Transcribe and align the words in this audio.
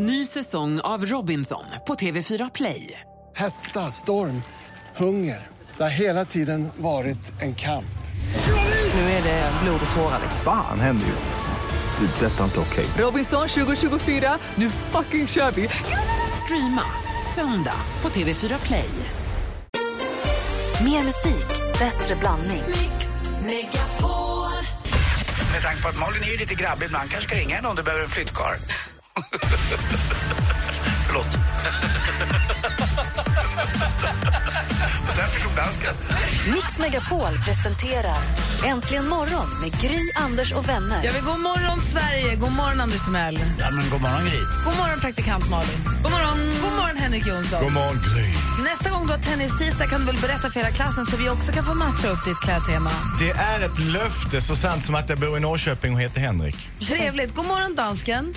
Ny 0.00 0.26
säsong 0.26 0.80
av 0.80 1.04
Robinson 1.04 1.64
på 1.86 1.94
TV4 1.94 2.50
Play. 2.54 3.00
Hetta, 3.36 3.90
storm, 3.90 4.42
hunger. 4.96 5.46
Det 5.76 5.82
har 5.82 5.90
hela 5.90 6.24
tiden 6.24 6.68
varit 6.76 7.42
en 7.42 7.54
kamp. 7.54 7.98
Nu 8.94 9.00
är 9.00 9.22
det 9.22 9.52
blod 9.62 9.80
och 9.90 9.96
tårar. 9.96 10.20
Fan 10.44 10.80
händer 10.80 11.06
just 11.06 11.28
nu. 11.28 12.06
Det. 12.06 12.26
är 12.26 12.30
Detta 12.30 12.40
är 12.40 12.44
inte 12.44 12.60
okej. 12.60 12.86
Robinson 12.98 13.48
2024, 13.48 14.38
nu 14.54 14.70
fucking 14.70 15.26
kör 15.26 15.50
vi! 15.50 15.68
Streama 16.44 16.84
söndag 17.34 17.80
på 18.00 18.08
TV4 18.08 18.66
Play. 18.66 18.90
Mer 20.84 21.04
musik, 21.04 21.48
bättre 21.78 22.16
blandning. 22.20 22.62
Med 25.52 25.62
tanke 25.62 25.82
på 25.82 25.88
att 25.88 25.98
Malin 25.98 26.22
är 26.22 26.26
ju 26.26 26.36
lite 26.36 26.54
grabbig 26.54 26.86
ibland 26.86 27.10
kanske 27.10 27.28
ska 27.28 27.38
ringa 27.38 27.56
henne 27.56 27.68
om 27.68 27.76
du 27.76 27.82
behöver 27.82 28.04
en 28.04 28.10
flyttkarl. 28.10 28.58
Förlåt. 31.06 31.26
Där 35.16 35.26
förstod 35.26 35.52
dansken. 35.56 35.94
Mix 36.52 36.78
Megapol 36.78 37.38
presenterar 37.44 38.22
Äntligen 38.64 39.08
morgon 39.08 39.60
med 39.60 39.80
Gry, 39.80 40.00
Anders 40.14 40.52
och 40.52 40.68
vänner. 40.68 41.00
Ja, 41.04 41.10
men 41.12 41.24
god 41.24 41.40
morgon, 41.40 41.80
Sverige! 41.80 42.36
God 42.36 42.52
morgon, 42.52 42.80
Anders 42.80 43.04
Timell. 43.04 43.40
Ja, 43.58 43.70
men 43.70 43.90
god 43.90 44.00
morgon, 44.00 44.24
Gry. 44.24 44.38
God 44.64 44.76
morgon, 44.76 45.00
praktikant 45.00 45.50
Malin. 45.50 45.84
God 46.02 46.12
morgon, 46.12 46.38
god 46.62 46.72
morgon 46.72 46.96
Henrik 46.96 47.26
Jonsson. 47.26 47.64
God 47.64 47.72
morgon 47.72 47.94
Gry. 47.94 48.26
Nästa 48.64 48.90
gång 48.90 49.06
du 49.06 49.12
har 49.12 49.18
tennistisdag 49.18 49.90
kan 49.90 50.00
du 50.00 50.06
väl 50.06 50.18
berätta 50.20 50.50
för 50.50 50.60
hela 50.60 50.72
klassen 50.72 51.06
så 51.06 51.16
vi 51.16 51.28
också 51.28 51.52
kan 51.52 51.64
få 51.64 51.74
matcha 51.74 52.08
upp 52.08 52.24
ditt 52.24 52.40
klädtema. 52.40 52.90
Det 53.20 53.30
är 53.30 53.60
ett 53.66 53.78
löfte 53.78 54.40
så 54.40 54.56
sant 54.56 54.84
som 54.84 54.94
att 54.94 55.08
jag 55.08 55.18
bor 55.18 55.36
i 55.36 55.40
Norrköping 55.40 55.94
och 55.94 56.00
heter 56.00 56.20
Henrik. 56.20 56.68
Trevligt. 56.88 57.34
God 57.34 57.46
morgon, 57.46 57.74
dansken. 57.74 58.34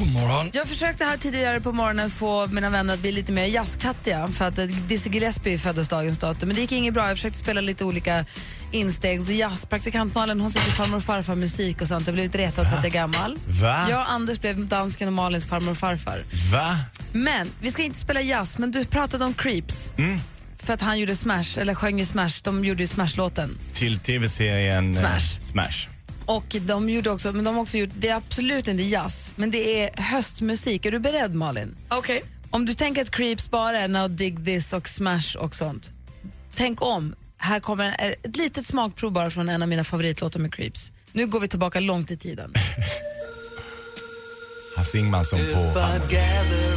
God 0.00 0.12
morgon. 0.12 0.50
Jag 0.52 0.68
försökte 0.68 1.04
här 1.04 1.16
tidigare 1.16 1.60
på 1.60 1.72
morgonen 1.72 2.10
få 2.10 2.46
mina 2.46 2.70
vänner 2.70 2.94
att 2.94 3.00
bli 3.00 3.12
lite 3.12 3.32
mer 3.32 3.44
jazzkattiga 3.44 4.28
för 4.28 4.44
att 4.44 4.58
eh, 4.58 4.64
Dizzy 4.64 5.10
Gillespie 5.10 5.58
föddes 5.58 5.88
dagens 5.88 6.18
datum. 6.18 6.48
Men 6.48 6.56
det 6.56 6.60
gick 6.60 6.72
inget 6.72 6.94
bra. 6.94 7.08
Jag 7.08 7.16
försökte 7.16 7.38
spela 7.38 7.60
lite 7.60 7.84
olika 7.84 8.24
insteg. 8.72 9.22
Så 9.22 9.32
jazz. 9.32 9.66
Praktikant-Malin 9.66 10.40
hon 10.40 10.50
sitter 10.50 10.70
farmor 10.70 10.96
och 10.96 11.04
farfar 11.04 11.34
musik 11.34 11.80
och 11.80 11.88
sånt. 11.88 12.06
Jag 12.06 12.14
blivit 12.14 12.34
retad 12.34 12.68
för 12.68 12.76
att 12.76 12.84
jag 12.84 12.94
är 12.94 12.98
gammal. 12.98 13.38
Va? 13.46 13.86
Jag 13.90 14.00
och 14.00 14.10
Anders 14.10 14.40
blev 14.40 14.66
dansken 14.66 15.08
och 15.08 15.14
Malins 15.14 15.46
farmor 15.46 15.70
och 15.70 15.78
farfar. 15.78 16.24
Va? 16.52 16.76
Men 17.12 17.50
vi 17.60 17.72
ska 17.72 17.82
inte 17.82 17.98
spela 17.98 18.20
jazz, 18.20 18.58
men 18.58 18.70
du 18.70 18.84
pratade 18.84 19.24
om 19.24 19.34
Creeps. 19.34 19.90
För 20.58 20.74
att 20.74 20.82
han 20.82 20.98
gjorde 20.98 21.16
Smash, 21.16 21.58
eller 21.58 21.74
sjöng 21.74 21.98
ju 21.98 22.04
Smash. 22.04 22.42
De 22.42 22.64
gjorde 22.64 22.82
ju 22.82 22.86
Smash-låten. 22.86 23.58
Till 23.72 23.98
tv-serien 23.98 24.96
eh, 24.96 25.18
Smash. 25.40 25.88
Och 26.30 26.56
de 26.60 26.90
gjorde 26.90 27.10
också, 27.10 27.32
men 27.32 27.44
de 27.44 27.54
har 27.54 27.62
också 27.62 27.78
gjort, 27.78 27.90
det 27.94 28.08
är 28.08 28.16
absolut 28.16 28.68
inte 28.68 28.82
jazz, 28.82 29.30
men 29.36 29.50
det 29.50 29.82
är 29.82 30.02
höstmusik. 30.02 30.86
Är 30.86 30.90
du 30.90 30.98
beredd 30.98 31.34
Malin? 31.34 31.76
Okej. 31.88 32.22
Om 32.50 32.66
du 32.66 32.74
tänker 32.74 33.02
att 33.02 33.10
Creeps 33.10 33.50
bara 33.50 33.80
är 33.80 33.88
Now 33.88 34.10
Dig 34.10 34.36
This 34.44 34.72
och 34.72 34.88
Smash 34.88 35.36
och 35.38 35.54
sånt. 35.54 35.90
Tänk 36.54 36.82
om. 36.82 37.14
Här 37.36 37.60
kommer 37.60 37.96
ett 38.24 38.36
litet 38.36 38.66
smakprov 38.66 39.12
bara 39.12 39.30
från 39.30 39.48
en 39.48 39.62
av 39.62 39.68
mina 39.68 39.84
favoritlåtar 39.84 40.40
med 40.40 40.54
Creeps. 40.54 40.92
Nu 41.12 41.26
går 41.26 41.40
vi 41.40 41.48
tillbaka 41.48 41.80
långt 41.80 42.10
i 42.10 42.16
tiden. 42.16 42.54
Hasse 44.76 44.98
Ingmansson 44.98 45.38
på 45.38 45.80
harmoni. 45.80 46.70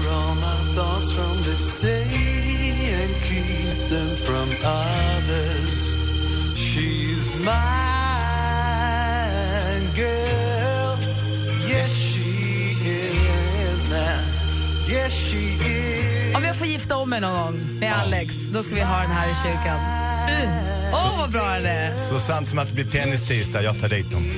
Om 16.35 16.43
jag 16.43 16.55
får 16.55 16.67
gifta 16.67 16.97
om 16.97 17.09
mig 17.09 17.21
någon 17.21 17.33
gång 17.33 17.79
med 17.79 17.93
Alex, 17.93 18.33
då 18.53 18.63
ska 18.63 18.75
vi 18.75 18.81
ha 18.81 19.01
den 19.01 19.11
här 19.11 19.31
i 19.31 19.35
kyrkan. 19.43 19.79
Åh, 20.93 21.07
oh, 21.07 21.17
vad 21.17 21.31
bra 21.31 21.49
den 21.49 21.65
är! 21.65 21.97
Så 21.97 22.19
sant 22.19 22.47
som 22.47 22.59
att 22.59 22.67
det 22.67 22.73
blir 22.73 22.85
tennistisdag, 22.85 23.63
jag 23.63 23.81
tar 23.81 23.89
dit 23.89 24.11
dem. 24.11 24.23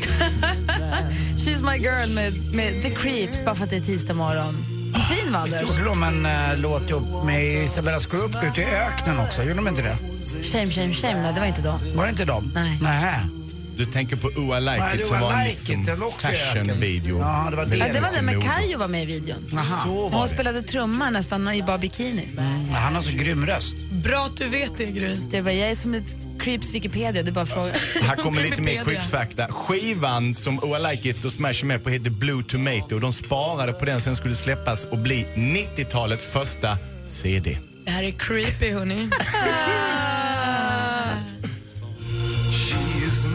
She's 1.38 1.72
my 1.72 1.78
girl 1.84 2.14
med, 2.14 2.56
med 2.56 2.84
The 2.84 2.90
Creeps, 2.90 3.46
bara 3.46 3.56
för 3.56 3.64
att 3.64 3.70
det 3.70 3.76
är 3.76 3.82
tisdag 3.82 4.14
morgon. 4.14 4.66
Fin 5.10 5.34
va, 5.34 5.40
Anders? 5.40 5.62
Gjorde 5.62 5.84
de 5.84 6.04
en 6.04 6.26
uh, 6.26 6.58
låt 6.58 6.90
ihop 6.90 7.26
med 7.26 7.64
Isabella 7.64 8.00
Scorupco 8.00 8.46
ute 8.46 8.62
i 8.62 8.66
öknen 8.66 9.20
också? 9.20 9.44
Gjorde 9.44 9.56
de 9.56 9.68
inte 9.68 9.82
det? 9.82 9.98
Shame, 10.44 10.68
shame, 10.68 10.94
shame. 10.94 11.22
Nej, 11.22 11.34
det 11.34 11.40
var 11.40 11.48
inte 11.48 11.62
de. 11.62 11.96
Var 11.96 12.04
det 12.04 12.10
inte 12.10 12.26
de? 12.26 12.52
Nej. 12.56 12.80
Nähä. 12.82 13.45
Du 13.78 13.86
tänker 13.86 14.16
på 14.16 14.28
Oh 14.28 14.58
I 14.58 14.62
Like 14.62 14.94
It 14.94 15.00
det 15.00 15.06
som 15.06 15.20
var 15.20 15.32
var 15.32 15.40
en 15.40 15.48
liksom 15.48 16.00
var 16.00 16.12
fashion-video. 16.12 17.20
Ja, 17.20 17.48
det 17.50 17.58
var 17.58 17.66
det. 17.66 17.78
Ja, 17.78 17.94
det 17.94 18.00
var 18.00 18.12
den 18.12 18.26
med. 18.26 18.44
Kayo 18.44 18.80
var 18.80 18.88
med 18.88 19.04
i 19.04 19.06
videon. 19.06 19.60
Aha. 19.60 20.10
Hon 20.12 20.28
spelade 20.28 20.62
trumma 20.62 21.10
nästan 21.10 21.54
i 21.54 21.64
bara 21.64 21.78
bikini. 21.78 22.30
Mm, 22.38 22.70
han 22.70 22.96
har 22.96 23.02
så 23.02 23.18
grym 23.18 23.46
röst. 23.46 23.76
Bra 23.92 24.26
att 24.26 24.38
du 24.38 24.48
vet 24.48 24.78
det, 24.78 24.86
Gry. 24.86 25.18
Det 25.32 25.42
var, 25.42 25.52
jag 25.52 25.72
är 25.72 25.76
som 25.76 25.94
ett 25.94 26.16
Creeps 26.40 26.74
Wikipedia, 26.74 27.24
det 27.24 27.30
är 27.30 27.34
bara 27.34 27.46
fråga. 27.46 27.74
Här 28.02 28.16
kommer 28.16 28.44
lite 28.44 28.62
mer 28.62 28.72
Wikipedia. 28.72 29.00
Creeps-fakta. 29.00 29.48
Skivan 29.48 30.36
som 30.36 30.60
Oh 30.60 30.80
I 30.80 30.96
Like 30.96 31.10
It 31.10 31.26
och 31.26 31.32
Smash 31.32 31.66
med 31.66 31.84
på 31.84 31.90
heter 31.90 32.10
Blue 32.10 32.44
Tomato. 32.44 33.00
De 33.00 33.14
sparade 33.14 33.74
på 33.74 33.86
den, 33.86 34.02
sen 34.02 34.16
skulle 34.16 34.36
släppas 34.36 34.86
och 34.86 34.98
bli 34.98 35.26
90-talets 35.36 36.26
första 36.26 36.78
CD. 37.06 37.58
Det 37.86 37.92
här 37.92 38.04
är 38.04 38.12
creepy, 38.12 38.72
hörni. 38.72 39.10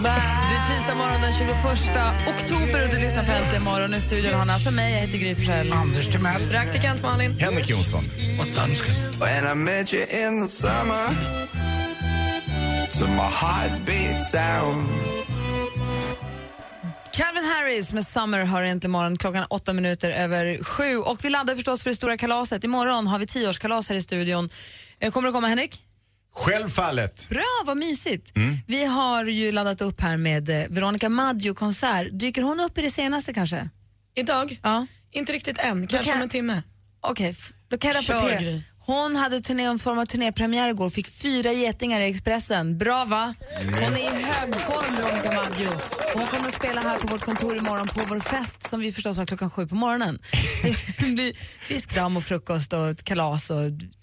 Det 0.02 0.08
är 0.08 0.74
tisdag 0.74 0.94
morgon 0.94 1.20
den 1.20 1.32
21 1.32 1.50
oktober 2.28 2.84
och 2.84 2.90
du 2.94 2.98
lyssnar 2.98 3.24
på 3.24 3.32
Äntligen 3.32 3.64
morgon. 3.64 3.94
I 3.94 4.00
studion 4.00 4.32
har 4.32 4.38
han 4.38 4.50
alltså 4.50 4.70
mig, 4.70 4.92
jag 4.92 5.00
heter 5.00 5.18
Gry 5.18 5.34
Forssell. 5.34 5.72
Anders 5.72 6.08
Timell. 6.08 6.48
Praktikant 6.50 7.02
Malin. 7.02 7.38
Henrik 7.40 7.70
Jonsson. 7.70 8.04
Och 8.40 8.46
dansken. 8.56 8.94
When 9.20 9.52
I 9.52 9.54
met 9.54 9.94
you 9.94 10.02
in 10.02 10.42
the 10.42 10.48
summer 10.48 11.06
To 12.98 13.06
my 13.06 13.28
heartbeat 13.40 14.20
sound 14.20 14.88
Calvin 17.12 17.44
Harris 17.44 17.92
med 17.92 18.06
Summer 18.06 18.44
har 18.44 18.62
äntligen 18.62 18.92
morgon 18.92 19.16
klockan 19.16 19.44
åtta 19.50 19.72
minuter 19.72 20.10
över 20.10 20.64
sju. 20.64 20.96
Och 20.98 21.24
vi 21.24 21.30
laddar 21.30 21.54
förstås 21.54 21.82
för 21.82 21.90
det 21.90 21.96
stora 21.96 22.16
kalaset. 22.16 22.64
Imorgon 22.64 23.06
har 23.06 23.18
vi 23.18 23.26
tioårskalas 23.26 23.88
här 23.88 23.96
i 23.96 24.02
studion. 24.02 24.48
Eh, 25.00 25.10
Kommer 25.12 25.28
du 25.28 25.32
komma 25.32 25.46
Henrik? 25.48 25.82
Självfallet. 26.32 27.28
Bra, 27.28 27.62
vad 27.64 27.76
mysigt. 27.76 28.32
Vi 28.66 28.84
har 28.84 29.24
ju 29.24 29.52
laddat 29.52 29.80
upp 29.80 30.00
här 30.00 30.16
med 30.16 30.48
eh, 30.48 30.66
Veronica 30.68 31.08
Maggio-konsert. 31.08 32.08
Dyker 32.12 32.42
hon 32.42 32.60
upp 32.60 32.78
i 32.78 32.82
det 32.82 32.90
senaste 32.90 33.32
kanske? 33.34 33.68
Idag? 34.14 34.60
Ja. 34.62 34.86
Inte 35.12 35.32
riktigt 35.32 35.58
än, 35.58 35.86
kanske 35.86 36.10
kan- 36.12 36.18
om 36.18 36.22
en 36.22 36.28
timme. 36.28 36.62
Okej, 37.00 37.30
f- 37.30 37.52
då 37.68 37.78
kan 37.78 37.92
jag 37.92 37.96
rapportera. 38.10 38.60
Hon 38.90 39.16
hade 39.16 39.40
turné, 39.40 39.64
en 39.64 39.78
form 39.78 39.98
av 39.98 40.06
turnépremiär 40.06 40.68
igår 40.68 40.86
och 40.86 40.92
fick 40.92 41.08
fyra 41.08 41.52
getingar 41.52 42.00
i 42.00 42.10
Expressen. 42.10 42.78
Bra 42.78 43.04
va? 43.04 43.34
Hon 43.56 43.74
är 43.74 44.20
i 44.20 44.22
hög 44.22 44.54
form, 44.54 44.96
Veronica 44.96 45.32
Maggio. 45.32 45.70
Hon 46.14 46.26
kommer 46.26 46.48
att 46.48 46.54
spela 46.54 46.80
här 46.80 46.98
på 46.98 47.06
vårt 47.06 47.20
kontor 47.20 47.56
imorgon 47.56 47.88
på 47.88 48.04
vår 48.08 48.20
fest 48.20 48.70
som 48.70 48.80
vi 48.80 48.92
förstås 48.92 49.18
har 49.18 49.26
klockan 49.26 49.50
sju 49.50 49.66
på 49.66 49.74
morgonen. 49.74 50.18
Det 51.00 51.06
blir 51.06 51.32
fiskdamm 51.68 52.16
och 52.16 52.24
frukost 52.24 52.72
och 52.72 52.88
ett 52.88 53.02
kalas 53.02 53.50
och 53.50 53.56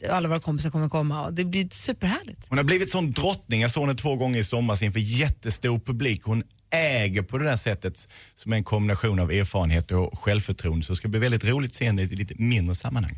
alla 0.10 0.30
våra 0.30 0.40
kompisar 0.40 0.70
kommer 0.70 0.90
komma. 0.90 1.26
Och 1.26 1.34
det 1.34 1.46
blir 1.46 1.68
superhärligt. 1.72 2.50
Hon 2.50 2.58
har 2.58 2.66
blivit 2.66 2.90
sån 2.90 3.12
drottning. 3.12 3.62
Jag 3.62 3.72
såg 3.72 3.84
henne 3.84 3.96
två 3.96 4.16
gånger 4.16 4.40
i 4.40 4.44
somras 4.44 4.82
inför 4.82 5.00
jättestor 5.00 5.80
publik. 5.80 6.24
Hon 6.24 6.44
äger 6.72 7.22
på 7.22 7.38
det 7.38 7.46
där 7.46 7.58
sättet 7.58 8.08
som 8.36 8.54
är 8.54 8.58
en 8.58 8.64
kombination 8.64 9.20
av 9.20 9.32
erfarenhet 9.32 9.92
och 9.92 10.20
självförtroende. 10.20 10.86
Så 10.86 10.92
det 10.94 10.98
ska 10.98 11.08
bli 11.08 11.20
väldigt 11.20 11.46
roligt 11.46 11.72
att 11.72 11.76
se 11.76 11.86
henne 11.86 12.02
i 12.02 12.06
lite 12.06 12.34
mindre 12.38 12.76
sammanhang. 12.76 13.16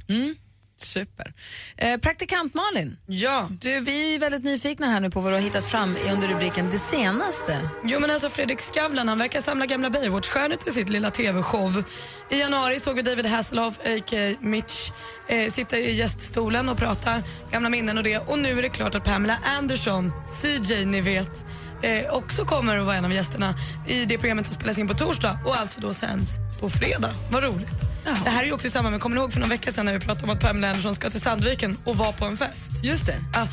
Super. 0.82 1.34
Eh, 1.78 1.98
praktikant 2.00 2.54
Malin, 2.54 2.98
Ja. 3.08 3.48
du, 3.62 3.80
vi 3.80 4.16
är 4.16 4.20
väldigt 4.20 4.44
nyfikna 4.44 4.88
här 4.88 5.00
nu 5.00 5.10
på 5.10 5.20
vad 5.22 5.32
du 5.32 5.36
har 5.36 5.42
hittat 5.44 5.66
fram 5.66 5.96
under 6.14 6.28
rubriken 6.28 6.70
Det 6.72 6.78
senaste. 6.80 7.70
Jo 7.84 8.00
men 8.00 8.12
alltså 8.12 8.30
Fredrik 8.30 8.60
Skavlan 8.60 9.08
han 9.10 9.18
verkar 9.18 9.42
samla 9.42 9.66
gamla 9.66 9.90
Baywatch-stjärnor 9.90 10.56
till 10.56 10.74
sitt 10.74 10.90
lilla 10.90 11.12
TV-show. 11.12 11.84
I 12.30 12.40
januari 12.40 12.80
såg 12.80 12.96
vi 12.96 13.02
David 13.02 13.26
Hasselhoff, 13.26 13.80
a.k.a. 13.80 14.36
Mitch, 14.42 14.92
eh, 15.28 15.52
sitta 15.52 15.78
i 15.78 15.96
gäststolen 15.96 16.70
och 16.70 16.78
prata 16.78 17.24
gamla 17.52 17.70
minnen 17.70 17.98
och 17.98 18.04
det. 18.04 18.18
Och 18.18 18.40
nu 18.40 18.58
är 18.58 18.62
det 18.62 18.70
klart 18.70 18.96
att 18.96 19.04
Pamela 19.04 19.40
Anderson, 19.58 20.12
CJ 20.42 20.86
ni 20.86 21.02
vet, 21.02 21.46
eh, 21.82 22.14
också 22.14 22.46
kommer 22.46 22.78
att 22.78 22.86
vara 22.86 22.96
en 22.96 23.06
av 23.06 23.14
gästerna 23.14 23.56
i 23.88 24.06
det 24.06 24.18
programmet 24.18 24.46
som 24.46 24.56
spelas 24.56 24.78
in 24.78 24.88
på 24.88 24.94
torsdag 24.94 25.40
och 25.46 25.56
alltså 25.56 25.82
då 25.82 25.94
sänds 25.94 26.32
på 26.60 26.70
fredag. 26.70 27.10
Vad 27.32 27.44
roligt. 27.44 27.82
Det 28.24 28.30
här 28.30 28.42
är 28.42 28.46
ju 28.46 28.54
också 28.54 28.68
i 28.68 28.72
samband 28.72 28.94
med, 28.94 29.02
kommer 29.02 29.16
ni 29.16 29.22
ihåg 29.22 29.34
för 29.34 29.40
någon 29.40 29.50
vecka 29.50 29.72
sedan 29.72 29.86
när 29.86 29.94
vi 29.94 30.00
pratade 30.00 30.24
om 30.24 30.30
att 30.30 30.40
Pamela 30.40 30.68
Anderson 30.68 30.96
ska 30.96 31.10
till 31.10 31.22
Sandviken 31.22 31.78
och 31.84 31.98
vara 31.98 32.12
på 32.12 32.26
en 32.26 32.38
fest? 32.38 32.72
Just 32.84 33.06
det. 33.06 33.16
Ja, 33.34 33.48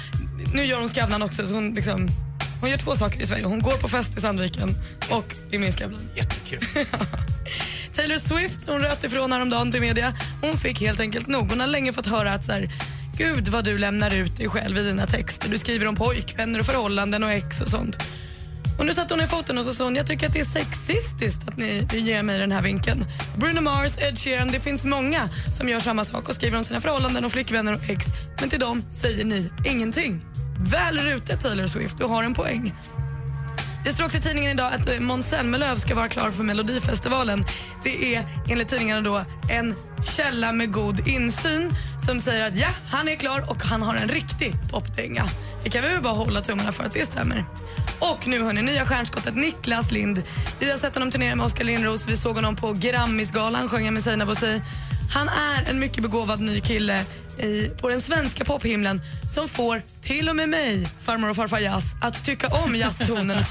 nu 0.55 0.65
gör 0.65 0.81
hon 0.81 0.89
Skavlan 0.89 1.23
också 1.23 1.47
så 1.47 1.55
hon 1.55 1.75
liksom 1.75 2.09
hon 2.61 2.71
gör 2.71 2.79
två 2.79 2.97
saker 2.97 3.21
i 3.21 3.27
Sverige. 3.27 3.45
Hon 3.45 3.63
går 3.63 3.77
på 3.77 3.89
fest 3.89 4.19
i 4.19 4.21
Sandviken 4.21 4.75
och 5.11 5.35
är 5.51 5.59
med 5.59 5.69
i 5.69 5.73
Skavlan. 5.73 6.03
Jättekul. 6.15 6.61
Taylor 7.93 8.19
Swift 8.19 8.61
hon 8.67 8.79
röt 8.83 9.05
ifrån 9.05 9.33
häromdagen 9.33 9.73
till 9.73 9.81
media. 9.81 10.15
Hon 10.41 10.57
fick 10.57 10.81
helt 10.81 11.01
enkelt 11.01 11.27
nog. 11.27 11.51
Hon 11.51 11.61
har 11.61 11.67
länge 11.67 11.93
fått 11.93 12.07
höra 12.07 12.33
att 12.33 12.45
så 12.45 12.53
här, 12.53 12.71
Gud 13.19 13.49
vad 13.49 13.65
du 13.65 13.79
lämnar 13.79 14.15
ut 14.15 14.37
dig 14.37 14.49
själv 14.49 14.79
i 14.79 14.83
dina 14.83 15.07
texter. 15.07 15.49
Du 15.49 15.59
skriver 15.59 15.87
om 15.87 15.97
pojkvänner 15.97 16.61
och 16.61 16.67
förhållanden 16.67 17.25
och 17.25 17.33
ex 17.33 17.61
och 17.61 17.69
sånt. 17.69 17.99
Och 18.79 18.87
nu 18.87 18.95
satte 18.95 19.15
hon 19.15 19.19
ner 19.19 19.27
foten 19.27 19.59
och 19.59 19.65
så 19.65 19.73
sa 19.73 19.85
hon, 19.85 19.97
jag 19.97 20.07
tycker 20.07 20.27
att 20.27 20.33
det 20.33 20.41
är 20.41 20.45
sexistiskt 20.45 21.49
att 21.49 21.57
ni 21.57 21.87
ger 21.93 22.23
mig 22.23 22.39
den 22.39 22.53
här 22.53 22.63
vinkeln. 22.63 23.05
Bruno 23.39 23.61
Mars, 23.61 23.99
Ed 23.99 24.19
Sheeran, 24.19 24.49
det 24.49 24.61
finns 24.61 24.85
många 24.85 25.29
som 25.59 25.69
gör 25.69 25.81
samma 25.81 26.05
sak 26.05 26.29
och 26.29 26.35
skriver 26.35 26.59
om 26.59 26.65
sina 26.65 26.81
förhållanden 26.81 27.25
och 27.25 27.33
flickvänner 27.33 27.73
och 27.73 27.91
ex. 27.91 28.07
Men 28.41 28.49
till 28.49 28.61
dem 28.61 28.83
säger 28.91 29.25
ni 29.25 29.51
ingenting. 29.65 30.25
Väl 30.61 30.99
rutet 30.99 31.43
Taylor 31.43 31.67
Swift, 31.67 31.99
du 31.99 32.05
har 32.05 32.25
en 32.25 32.35
poäng. 32.35 32.75
Det 33.87 33.93
står 33.93 34.05
också 34.05 34.19
i 34.19 34.21
tidningen 34.21 34.51
idag 34.51 34.73
att 34.73 34.89
eh, 34.89 35.01
Måns 35.01 35.27
Zelmerlöw 35.27 35.77
ska 35.77 35.95
vara 35.95 36.09
klar 36.09 36.31
för 36.31 36.45
Melodifestivalen. 36.45 37.45
Det 37.83 38.15
är 38.15 38.25
enligt 38.49 38.69
tidningarna 38.69 39.01
då 39.01 39.25
en 39.51 39.75
källa 40.17 40.53
med 40.53 40.73
god 40.73 41.09
insyn 41.09 41.73
som 42.07 42.21
säger 42.21 42.47
att 42.47 42.57
ja, 42.57 42.69
han 42.91 43.09
är 43.09 43.17
klar 43.17 43.51
och 43.51 43.63
han 43.63 43.83
har 43.83 43.95
en 43.95 44.09
riktig 44.09 44.55
popdänga. 44.71 45.25
Det 45.63 45.71
kan 45.71 45.83
vi 45.83 45.89
väl 45.89 46.03
bara 46.03 46.13
hålla 46.13 46.41
tummarna 46.41 46.73
för 46.73 46.85
att 46.85 46.93
det 46.93 47.07
stämmer. 47.07 47.45
Och 47.99 48.27
nu 48.27 48.43
hörni, 48.43 48.63
nya 48.63 48.87
stjärnskottet 48.87 49.37
Niklas 49.37 49.91
Lind. 49.91 50.23
Vi 50.61 50.71
har 50.71 50.79
sett 50.79 50.95
honom 50.95 51.11
turnera 51.11 51.35
med 51.35 51.47
Oskar 51.47 51.65
Lindros. 51.65 52.09
Vi 52.09 52.17
såg 52.17 52.35
honom 52.35 52.57
på 52.57 52.73
Grammisgalan, 52.73 53.69
sjöng 53.69 53.95
med 53.95 54.05
Seinabo 54.05 54.35
Sey. 54.35 54.61
Han 55.15 55.29
är 55.29 55.71
en 55.71 55.79
mycket 55.79 56.03
begåvad 56.03 56.41
ny 56.41 56.61
kille 56.61 57.05
i, 57.39 57.69
på 57.81 57.89
den 57.89 58.01
svenska 58.01 58.45
pophimlen 58.45 59.01
som 59.35 59.49
får 59.49 59.83
till 60.01 60.29
och 60.29 60.37
med 60.37 60.49
mig, 60.49 60.89
farmor 61.01 61.31
och 61.31 61.37
farfar 61.37 61.59
jazz, 61.59 61.85
att 62.03 62.25
tycka 62.25 62.49
om 62.49 62.77
jazztonerna. 62.77 63.47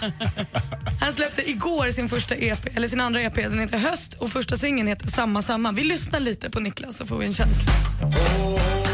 Han 1.02 1.14
släppte 1.14 1.50
igår 1.50 1.92
sin 1.92 2.10
första 2.10 2.36
EP, 2.36 2.78
eller 2.78 2.88
sin 2.88 3.02
andra 3.02 3.22
EP, 3.22 3.36
den 3.36 3.60
heter 3.60 3.78
Höst 3.78 4.14
och 4.14 4.30
första 4.30 4.58
singeln 4.58 4.88
heter 4.88 5.08
Samma 5.08 5.42
samma. 5.42 5.72
Vi 5.72 5.84
lyssnar 5.84 6.20
lite 6.20 6.50
på 6.50 6.60
Niklas 6.60 6.98
så 6.98 7.06
får 7.06 7.18
vi 7.18 7.26
en 7.26 7.34
känsla. 7.34 7.72
Nej, 8.02 8.85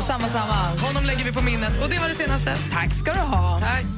samma 0.00 0.28
samma. 0.28 0.58
Honom 0.86 1.04
lägger 1.06 1.24
vi 1.24 1.32
på 1.32 1.42
minnet. 1.42 1.82
Och 1.82 1.90
det 1.90 1.98
var 1.98 2.08
det 2.08 2.14
senaste. 2.14 2.56
Tack 2.72 2.92
ska 2.92 3.12
du 3.12 3.20
ha. 3.20 3.60
Tack. 3.60 3.89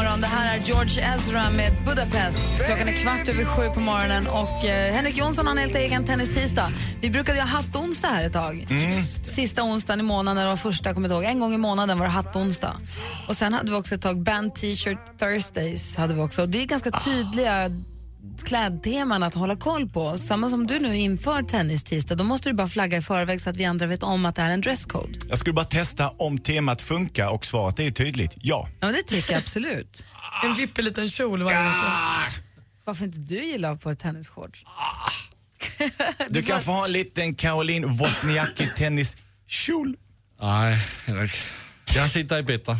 Morgon. 0.00 0.20
Det 0.20 0.26
här 0.26 0.56
är 0.56 0.60
George 0.60 1.14
Ezra 1.14 1.50
med 1.50 1.72
Budapest. 1.86 2.38
Klockan 2.66 2.88
är 2.88 2.92
kvart 2.92 3.28
över 3.28 3.44
sju 3.44 3.74
på 3.74 3.80
morgonen 3.80 4.26
och 4.26 4.64
eh, 4.64 4.94
Henrik 4.94 5.16
Jonsson 5.16 5.46
har 5.46 5.56
helt 5.56 5.74
egen 5.74 6.04
tennistisdag. 6.04 6.68
Vi 7.00 7.10
brukade 7.10 7.38
ju 7.38 7.44
ha 7.44 7.48
hattonsdag 7.48 8.08
här 8.08 8.26
ett 8.26 8.32
tag. 8.32 8.66
Sista 9.22 9.62
onsdagen 9.62 10.00
i 10.00 10.02
månaden, 10.02 10.38
eller 10.38 10.50
var 10.50 10.56
första, 10.56 10.94
kommer 10.94 11.08
ihåg. 11.08 11.24
En 11.24 11.40
gång 11.40 11.54
i 11.54 11.58
månaden 11.58 11.98
var 11.98 12.06
det 12.06 12.12
hattonsdag. 12.12 12.74
Och 13.28 13.36
sen 13.36 13.54
hade 13.54 13.70
vi 13.70 13.76
också 13.76 13.94
ett 13.94 14.02
tag 14.02 14.22
band 14.22 14.54
t-shirt 14.54 15.18
Thursdays. 15.18 15.96
Hade 15.96 16.14
vi 16.14 16.20
också. 16.20 16.46
Det 16.46 16.62
är 16.62 16.66
ganska 16.66 16.90
tydliga 16.90 17.70
klädteman 18.44 19.22
att 19.22 19.34
hålla 19.34 19.56
koll 19.56 19.88
på. 19.88 20.18
Samma 20.18 20.48
som 20.48 20.66
du 20.66 20.78
nu 20.78 20.96
inför 20.96 21.42
tennistisdag, 21.42 22.18
då 22.18 22.24
måste 22.24 22.48
du 22.50 22.54
bara 22.54 22.68
flagga 22.68 22.98
i 22.98 23.02
förväg 23.02 23.40
så 23.40 23.50
att 23.50 23.56
vi 23.56 23.64
andra 23.64 23.86
vet 23.86 24.02
om 24.02 24.26
att 24.26 24.36
det 24.36 24.42
är 24.42 24.50
en 24.50 24.60
dresscode. 24.60 25.18
Jag 25.28 25.38
skulle 25.38 25.54
bara 25.54 25.64
testa 25.64 26.08
om 26.08 26.38
temat 26.38 26.82
funkar 26.82 27.28
och 27.28 27.46
svaret 27.46 27.78
är 27.78 27.82
ju 27.82 27.90
tydligt 27.90 28.32
ja. 28.36 28.68
Ja, 28.80 28.88
det 28.92 29.02
tycker 29.02 29.32
jag 29.32 29.38
absolut. 29.40 30.04
En 30.44 30.54
vippig 30.54 30.82
liten 30.84 31.08
kjol 31.08 31.42
var 31.42 31.54
det 31.54 31.66
inte. 31.66 32.40
Varför 32.84 33.04
inte 33.04 33.18
du 33.18 33.44
gillar 33.44 33.76
på 33.76 33.94
tennisshorts? 33.94 34.64
Du 36.28 36.42
kan 36.42 36.62
få 36.62 36.70
ha 36.70 36.84
en 36.84 36.92
liten 36.92 37.34
Caroline 37.34 37.86
Wozniacki 37.86 38.68
tenniskjol. 38.76 39.96
Nej. 40.40 40.78
Jag 41.94 42.10
sitter 42.10 42.38
i 42.38 42.42
bättre. 42.42 42.76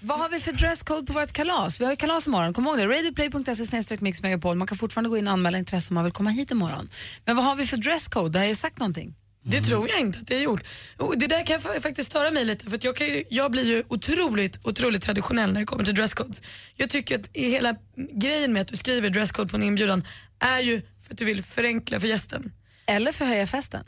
Vad 0.00 0.18
har 0.18 0.28
vi 0.28 0.40
för 0.40 0.52
dresscode 0.52 1.06
på 1.06 1.12
vårt 1.12 1.32
kalas? 1.32 1.80
Vi 1.80 1.84
har 1.84 1.92
ju 1.92 1.96
kalas 1.96 2.26
imorgon, 2.26 2.52
kom 2.52 2.66
ihåg 2.66 2.78
det. 2.78 2.86
Radioplay.se 2.86 3.96
mixmegapol. 4.00 4.56
Man 4.56 4.66
kan 4.66 4.78
fortfarande 4.78 5.10
gå 5.10 5.18
in 5.18 5.26
och 5.26 5.32
anmäla 5.32 5.58
intresse 5.58 5.90
om 5.90 5.94
man 5.94 6.04
vill 6.04 6.12
komma 6.12 6.30
hit 6.30 6.50
imorgon. 6.50 6.88
Men 7.24 7.36
vad 7.36 7.44
har 7.44 7.56
vi 7.56 7.66
för 7.66 7.76
dresscode? 7.76 8.38
Har 8.38 8.46
du 8.46 8.54
sagt 8.54 8.78
någonting? 8.78 9.14
Det 9.42 9.60
tror 9.60 9.88
jag 9.88 10.00
inte 10.00 10.18
att 10.18 10.26
det 10.26 10.36
är 10.36 10.40
gjort. 10.40 10.64
Och 10.96 11.18
det 11.18 11.26
där 11.26 11.46
kan 11.46 11.60
fa- 11.60 11.80
faktiskt 11.80 12.10
störa 12.10 12.30
mig 12.30 12.44
lite 12.44 12.70
för 12.70 12.78
jag, 12.82 12.96
kan 12.96 13.06
ju, 13.06 13.24
jag 13.30 13.50
blir 13.50 13.64
ju 13.64 13.84
otroligt, 13.88 14.60
otroligt 14.66 15.02
traditionell 15.02 15.52
när 15.52 15.60
det 15.60 15.66
kommer 15.66 15.84
till 15.84 15.94
dresscodes. 15.94 16.42
Jag 16.76 16.90
tycker 16.90 17.18
att 17.20 17.30
hela 17.32 17.74
grejen 18.12 18.52
med 18.52 18.62
att 18.62 18.68
du 18.68 18.76
skriver 18.76 19.10
dresscode 19.10 19.48
på 19.48 19.56
en 19.56 19.62
inbjudan 19.62 20.04
är 20.40 20.60
ju 20.60 20.82
för 21.06 21.12
att 21.14 21.18
du 21.18 21.24
vill 21.24 21.42
förenkla 21.44 22.00
för 22.00 22.06
gästen. 22.08 22.52
Eller 22.86 23.12
förhöja 23.12 23.46
festen? 23.46 23.84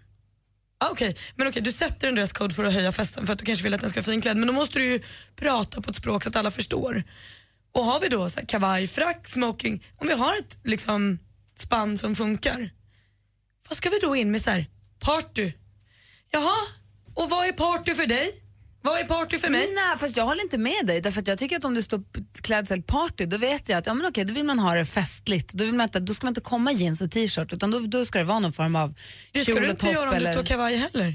Ah, 0.82 0.88
Okej, 0.90 1.17
men 1.37 1.49
okej, 1.49 1.62
du 1.62 1.73
sätter 1.73 2.08
en 2.08 2.14
dresscode 2.14 2.55
för 2.55 2.64
att 2.64 2.73
höja 2.73 2.93
festen 2.93 3.26
för 3.26 3.32
att 3.32 3.38
du 3.38 3.44
kanske 3.44 3.62
vill 3.62 3.75
att 3.75 3.81
den 3.81 3.90
ska 3.90 4.00
vara 4.00 4.12
finklädd. 4.12 4.37
Men 4.37 4.46
då 4.46 4.52
måste 4.52 4.79
du 4.79 4.84
ju 4.93 5.00
prata 5.37 5.81
på 5.81 5.90
ett 5.90 5.96
språk 5.96 6.23
så 6.23 6.29
att 6.29 6.37
alla 6.37 6.50
förstår. 6.50 7.02
Och 7.73 7.84
har 7.84 8.00
vi 8.00 8.08
då 8.08 8.31
så 8.31 8.40
här, 8.40 8.46
kavaj, 8.46 8.87
frack, 8.87 9.29
smoking, 9.29 9.84
om 9.99 10.06
vi 10.06 10.14
har 10.14 10.38
ett 10.38 10.58
liksom, 10.64 11.19
spann 11.55 11.99
som 11.99 12.14
funkar, 12.14 12.70
vad 13.69 13.76
ska 13.76 13.90
vi 13.90 13.99
då 13.99 14.17
in 14.17 14.31
med 14.31 14.43
så 14.43 14.50
här, 14.50 14.67
party? 14.99 15.52
Jaha, 16.31 16.56
och 17.14 17.31
vad 17.31 17.46
är 17.46 17.52
party 17.52 17.94
för 17.94 18.06
dig? 18.06 18.32
Vad 18.82 19.00
är 19.00 19.05
party 19.05 19.38
för 19.38 19.49
mig? 19.49 19.69
Nej, 19.75 19.99
fast 19.99 20.17
jag 20.17 20.25
håller 20.25 20.43
inte 20.43 20.58
med 20.58 20.87
dig. 20.87 21.00
Därför 21.00 21.20
att 21.20 21.29
jag 21.29 21.38
tycker 21.38 21.56
att 21.56 21.64
om 21.64 21.75
det 21.75 21.82
står 21.82 22.02
klädsel 22.43 22.82
party, 22.82 23.26
då 23.26 23.38
vet 23.38 23.69
jag 23.69 23.79
att 23.79 23.87
ja, 23.87 23.94
men 23.94 24.06
okej, 24.06 24.25
då 24.25 24.34
vill 24.34 24.44
man 24.44 24.58
ha 24.58 24.75
det 24.75 24.84
festligt. 24.84 25.52
Då, 25.52 25.64
vill 25.64 25.75
man 25.75 25.84
inte, 25.84 26.00
då 26.00 26.14
ska 26.14 26.26
man 26.26 26.31
inte 26.31 26.40
komma 26.40 26.73
i 26.73 26.75
jeans 26.75 27.00
och 27.00 27.11
t-shirt, 27.11 27.52
utan 27.52 27.70
då, 27.70 27.79
då 27.79 28.05
ska 28.05 28.19
det 28.19 28.25
vara 28.25 28.38
någon 28.38 28.52
form 28.52 28.76
av 28.76 28.94
Det 29.32 29.40
ska 29.40 29.52
kjol 29.52 29.62
du 29.62 29.67
och 29.67 29.70
inte 29.70 29.87
topp 29.87 29.94
göra 29.94 30.08
om 30.08 30.14
eller... 30.17 30.26
det 30.26 30.32
står 30.32 30.44
kavaj 30.44 30.76
heller. 30.76 31.14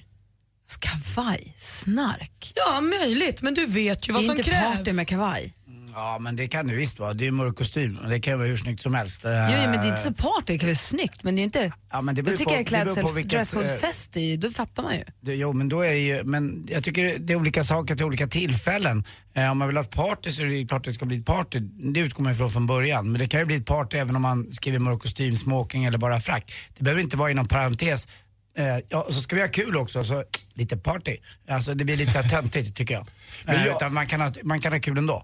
Kavaj? 0.80 1.56
Snark? 1.58 2.54
Ja, 2.56 2.81
möjligt, 2.81 3.42
men 3.42 3.54
du 3.54 3.66
vet 3.66 4.10
ju 4.10 4.13
vad 4.13 4.22
det 4.22 4.25
är 4.25 4.28
som 4.28 4.38
inte 4.38 4.52
krävs. 4.52 4.78
party 4.78 4.94
med 4.94 5.08
kavaj. 5.08 5.54
Ja, 6.00 6.18
men 6.20 6.36
det 6.36 6.48
kan 6.48 6.68
det 6.68 6.74
visst 6.76 7.00
vara. 7.00 7.14
Det 7.14 7.24
är 7.24 7.26
ju 7.26 7.32
mörk 7.32 7.56
kostym 7.56 7.98
och 7.98 8.10
det 8.10 8.20
kan 8.20 8.38
vara 8.40 8.48
hur 8.48 8.58
snyggt 8.58 8.82
som 8.82 8.94
helst. 8.94 9.22
Jo, 9.24 9.30
jo, 9.32 9.36
men 9.70 9.72
det 9.72 9.78
är 9.88 9.90
inte 9.90 10.02
så 10.02 10.14
party, 10.14 10.54
det 10.54 10.58
kan 10.60 10.68
vara 10.70 10.76
snyggt, 10.76 11.24
men 11.24 11.36
det 11.36 11.42
är 11.42 11.44
inte... 11.44 11.72
Ja, 11.92 12.02
men 12.02 12.16
det 12.16 12.22
då 12.22 12.26
beror 12.26 12.38
tycker 12.38 12.52
på- 12.52 12.58
jag 12.58 12.68
klädsel, 12.68 13.06
vilket, 13.16 13.32
dresscode 13.32 13.74
eh, 13.74 13.80
fest 13.80 14.18
är 14.18 14.22
ju, 14.22 14.38
då 14.38 14.52
fattar 14.52 14.84
man 14.84 14.94
ju. 14.96 15.04
Det, 15.22 15.36
jo, 15.36 15.54
men 15.54 15.70
då 15.70 15.82
är 15.82 15.92
det 15.92 16.00
ju, 16.00 16.24
men 16.24 16.66
jag 16.70 16.84
tycker 16.84 17.18
det 17.20 17.34
är 17.34 17.38
olika 17.38 17.64
saker 17.64 17.96
till 17.96 18.06
olika 18.06 18.28
tillfällen. 18.28 19.04
Eh, 19.34 19.52
om 19.52 19.58
man 19.58 19.68
vill 19.68 19.78
ha 19.78 19.84
ett 19.84 19.90
party 19.96 20.32
så 20.32 20.42
är 20.42 20.46
det 20.46 20.68
klart 20.68 20.84
det 20.86 20.94
ska 20.94 21.06
bli 21.06 21.18
ett 21.18 21.26
party. 21.26 21.60
Det 21.94 22.00
utgår 22.00 22.24
man 22.24 22.34
ifrån 22.34 22.52
från 22.52 22.68
början. 22.68 23.12
Men 23.12 23.20
det 23.20 23.28
kan 23.28 23.39
ju 23.39 23.46
bli 23.46 23.56
ett 23.56 23.66
party 23.66 23.98
även 23.98 24.16
om 24.16 24.22
man 24.22 24.51
skriver 24.54 24.80
mörk 24.80 25.01
kostym, 25.01 25.36
smoking 25.36 25.86
eller 25.86 25.98
bara 25.98 26.20
frack. 26.20 26.54
Det 26.77 26.84
behöver 26.84 27.01
inte 27.01 27.18
vara 27.18 27.32
inom 27.32 27.48
parentes. 27.48 28.08
Eh, 28.58 28.66
ja, 28.89 29.01
och 29.01 29.13
så 29.13 29.22
ska 29.22 29.36
vi 29.36 29.42
ha 29.42 29.50
kul 29.50 29.77
också, 29.77 30.04
så 30.04 30.24
lite 30.54 30.77
party. 30.77 31.18
Alltså 31.50 31.74
det 31.74 31.86
blir 31.86 31.98
lite 31.98 32.12
så 32.12 32.20
här 32.22 32.30
töntigt 32.30 32.75
tycker 32.75 32.94
jag. 32.94 33.08
Eh, 33.56 33.66
jag- 33.66 33.75
utan 33.75 33.94
man 33.94 34.08
kan, 34.08 34.22
ha, 34.22 34.34
man 34.44 34.62
kan 34.62 34.74
ha 34.74 34.80
kul 34.80 34.98
ändå. 34.98 35.24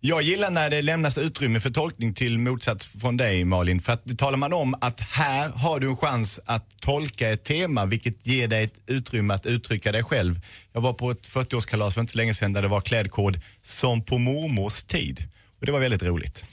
Jag 0.00 0.22
gillar 0.22 0.50
när 0.50 0.70
det 0.70 0.82
lämnas 0.82 1.18
utrymme 1.18 1.60
för 1.60 1.70
tolkning 1.70 2.14
till 2.14 2.38
motsats 2.38 2.86
från 2.86 3.16
dig 3.16 3.44
Malin. 3.44 3.80
För 3.80 3.92
att 3.92 4.18
talar 4.18 4.36
man 4.36 4.52
om 4.52 4.74
att 4.80 5.00
här 5.00 5.48
har 5.48 5.80
du 5.80 5.88
en 5.88 5.96
chans 5.96 6.40
att 6.44 6.80
tolka 6.80 7.28
ett 7.28 7.44
tema 7.44 7.86
vilket 7.86 8.26
ger 8.26 8.48
dig 8.48 8.64
ett 8.64 8.80
utrymme 8.86 9.34
att 9.34 9.46
uttrycka 9.46 9.92
dig 9.92 10.02
själv. 10.02 10.40
Jag 10.72 10.80
var 10.80 10.92
på 10.92 11.10
ett 11.10 11.28
40-årskalas 11.28 11.90
för 11.90 12.00
inte 12.00 12.12
så 12.12 12.18
länge 12.18 12.34
sedan 12.34 12.52
där 12.52 12.62
det 12.62 12.68
var 12.68 12.80
klädkod 12.80 13.40
som 13.62 14.04
på 14.04 14.18
mormors 14.18 14.84
tid. 14.84 15.22
Och 15.60 15.66
det 15.66 15.72
var 15.72 15.80
väldigt 15.80 16.02
roligt. 16.02 16.44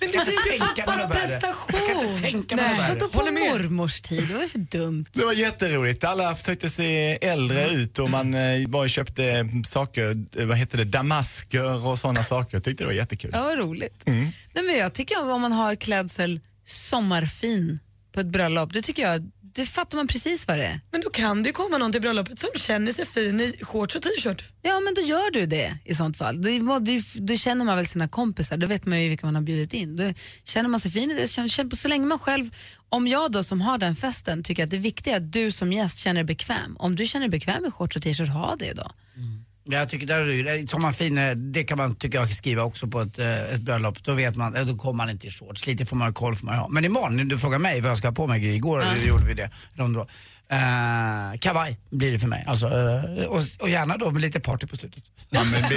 Men 0.00 0.10
det 0.10 0.16
är 0.16 0.52
ju 0.52 0.84
bara 0.86 1.08
prestation. 1.08 1.70
Jag 1.72 1.86
kan 1.86 2.08
inte 2.08 2.22
tänka 2.22 2.56
mig 2.56 2.76
Nej. 2.78 2.98
på 2.98 3.22
mormors 3.22 4.00
tid? 4.00 4.28
Det 4.28 4.34
var 4.34 4.42
ju 4.42 4.48
för 4.48 4.58
dumt. 4.58 5.06
Det 5.12 5.24
var 5.24 5.32
jätteroligt. 5.32 6.04
Alla 6.04 6.34
försökte 6.34 6.70
se 6.70 7.18
äldre 7.20 7.70
ut 7.70 7.98
och 7.98 8.10
man 8.10 8.34
eh, 8.34 8.66
bara 8.68 8.88
köpte 8.88 9.48
saker, 9.64 10.16
eh, 10.38 10.46
vad 10.46 10.56
heter 10.56 10.78
det, 10.78 10.84
damasker 10.84 11.86
och 11.86 11.98
sådana 11.98 12.24
saker. 12.24 12.56
Jag 12.56 12.64
tyckte 12.64 12.84
det 12.84 12.88
var 12.88 12.94
jättekul. 12.94 13.30
Ja, 13.34 13.42
vad 13.42 13.58
roligt. 13.58 14.02
Mm. 14.06 14.28
Nej, 14.54 14.64
men 14.64 14.78
jag 14.78 14.92
tycker 14.92 15.32
om 15.32 15.40
man 15.40 15.52
har 15.52 15.74
klädsel 15.74 16.40
sommarfin 16.64 17.78
på 18.12 18.20
ett 18.20 18.26
bröllop, 18.26 18.72
det 18.72 18.82
tycker 18.82 19.02
jag, 19.02 19.30
det 19.54 19.66
fattar 19.66 19.96
man 19.96 20.06
precis 20.06 20.48
vad 20.48 20.58
det 20.58 20.64
är. 20.64 20.80
Men 20.90 21.00
då 21.00 21.10
kan 21.10 21.42
det 21.42 21.48
ju 21.48 21.52
komma 21.52 21.78
någon 21.78 21.92
till 21.92 22.00
bröllopet 22.00 22.38
som 22.38 22.48
känner 22.56 22.92
sig 22.92 23.06
fin 23.06 23.40
i 23.40 23.56
shorts 23.60 23.96
och 23.96 24.02
t-shirt. 24.02 24.44
Ja, 24.62 24.80
men 24.80 24.94
då 24.94 25.00
gör 25.00 25.30
du 25.30 25.46
det 25.46 25.78
i 25.84 25.94
sånt 25.94 26.16
fall. 26.16 26.42
Då, 26.42 26.78
då, 26.78 27.00
då 27.14 27.36
känner 27.36 27.64
man 27.64 27.76
väl 27.76 27.86
sina 27.86 28.08
kompisar, 28.08 28.56
då 28.56 28.66
vet 28.66 28.86
man 28.86 29.02
ju 29.02 29.08
vilka 29.08 29.26
man 29.26 29.34
har 29.34 29.42
bjudit 29.42 29.74
in. 29.74 29.96
Då 29.96 30.14
känner 30.44 30.68
man 30.68 30.80
sig 30.80 30.90
fin 30.90 31.10
i 31.10 31.14
det. 31.14 31.28
Känner, 31.28 31.48
känner, 31.48 31.76
så 31.76 31.88
länge 31.88 32.06
man 32.06 32.18
själv, 32.18 32.50
om 32.88 33.08
jag 33.08 33.32
då 33.32 33.44
som 33.44 33.60
har 33.60 33.78
den 33.78 33.96
festen 33.96 34.42
tycker 34.42 34.64
att 34.64 34.70
det 34.70 34.78
viktiga 34.78 35.12
är 35.14 35.16
att 35.16 35.32
du 35.32 35.50
som 35.50 35.72
gäst 35.72 35.98
känner 35.98 36.14
dig 36.14 36.24
bekväm. 36.24 36.76
Om 36.78 36.96
du 36.96 37.06
känner 37.06 37.28
dig 37.28 37.38
bekväm 37.38 37.64
i 37.64 37.70
shorts 37.70 37.96
och 37.96 38.02
t-shirt, 38.02 38.28
ha 38.28 38.56
det 38.56 38.72
då. 38.72 38.90
Ja, 39.14 39.22
Jag 39.64 39.88
tycker 39.88 40.06
där, 40.06 40.46
är- 40.46 40.66
tar 40.66 40.78
man 40.78 40.94
fin, 40.94 41.18
eh, 41.18 41.30
det 41.34 41.64
kan 41.64 41.78
man 41.78 41.96
tycker 41.96 42.18
jag 42.18 42.34
skriva 42.34 42.62
också 42.62 42.86
på 42.86 43.00
ett, 43.00 43.18
eh, 43.18 43.42
ett 43.54 43.60
bröllop. 43.60 44.02
Då 44.04 44.14
vet 44.14 44.36
man, 44.36 44.56
eh, 44.56 44.66
då 44.66 44.76
kommer 44.76 44.92
man 44.96 45.10
inte 45.10 45.26
i 45.26 45.30
shorts. 45.30 45.66
Lite 45.66 45.86
får 45.86 45.96
man 45.96 46.08
ha 46.08 46.12
koll 46.14 46.36
får 46.36 46.46
man 46.46 46.54
ha. 46.58 46.68
Men 46.68 46.84
imorgon, 46.84 47.28
du 47.28 47.38
frågar 47.38 47.58
mig 47.58 47.80
vad 47.80 47.90
jag 47.90 47.98
ska 47.98 48.08
ha 48.08 48.12
på 48.14 48.26
mig, 48.26 48.40
Gry. 48.40 48.54
igår 48.54 48.82
Ja. 48.82 48.96
gjorde 48.96 49.24
vi 49.24 49.34
det. 49.34 49.50
Var. 49.74 50.06
Eh, 50.48 51.38
kavaj 51.38 51.78
blir 51.90 52.12
det 52.12 52.18
för 52.18 52.28
mig. 52.28 52.44
Alltså, 52.46 52.66
eh, 52.66 53.24
och, 53.26 53.42
och 53.60 53.68
gärna 53.68 53.96
då 53.96 54.10
med 54.10 54.22
lite 54.22 54.40
party 54.40 54.66
på 54.66 54.76
slutet. 54.76 55.04
Ja, 55.30 55.44
men 55.44 55.62
det, 55.62 55.68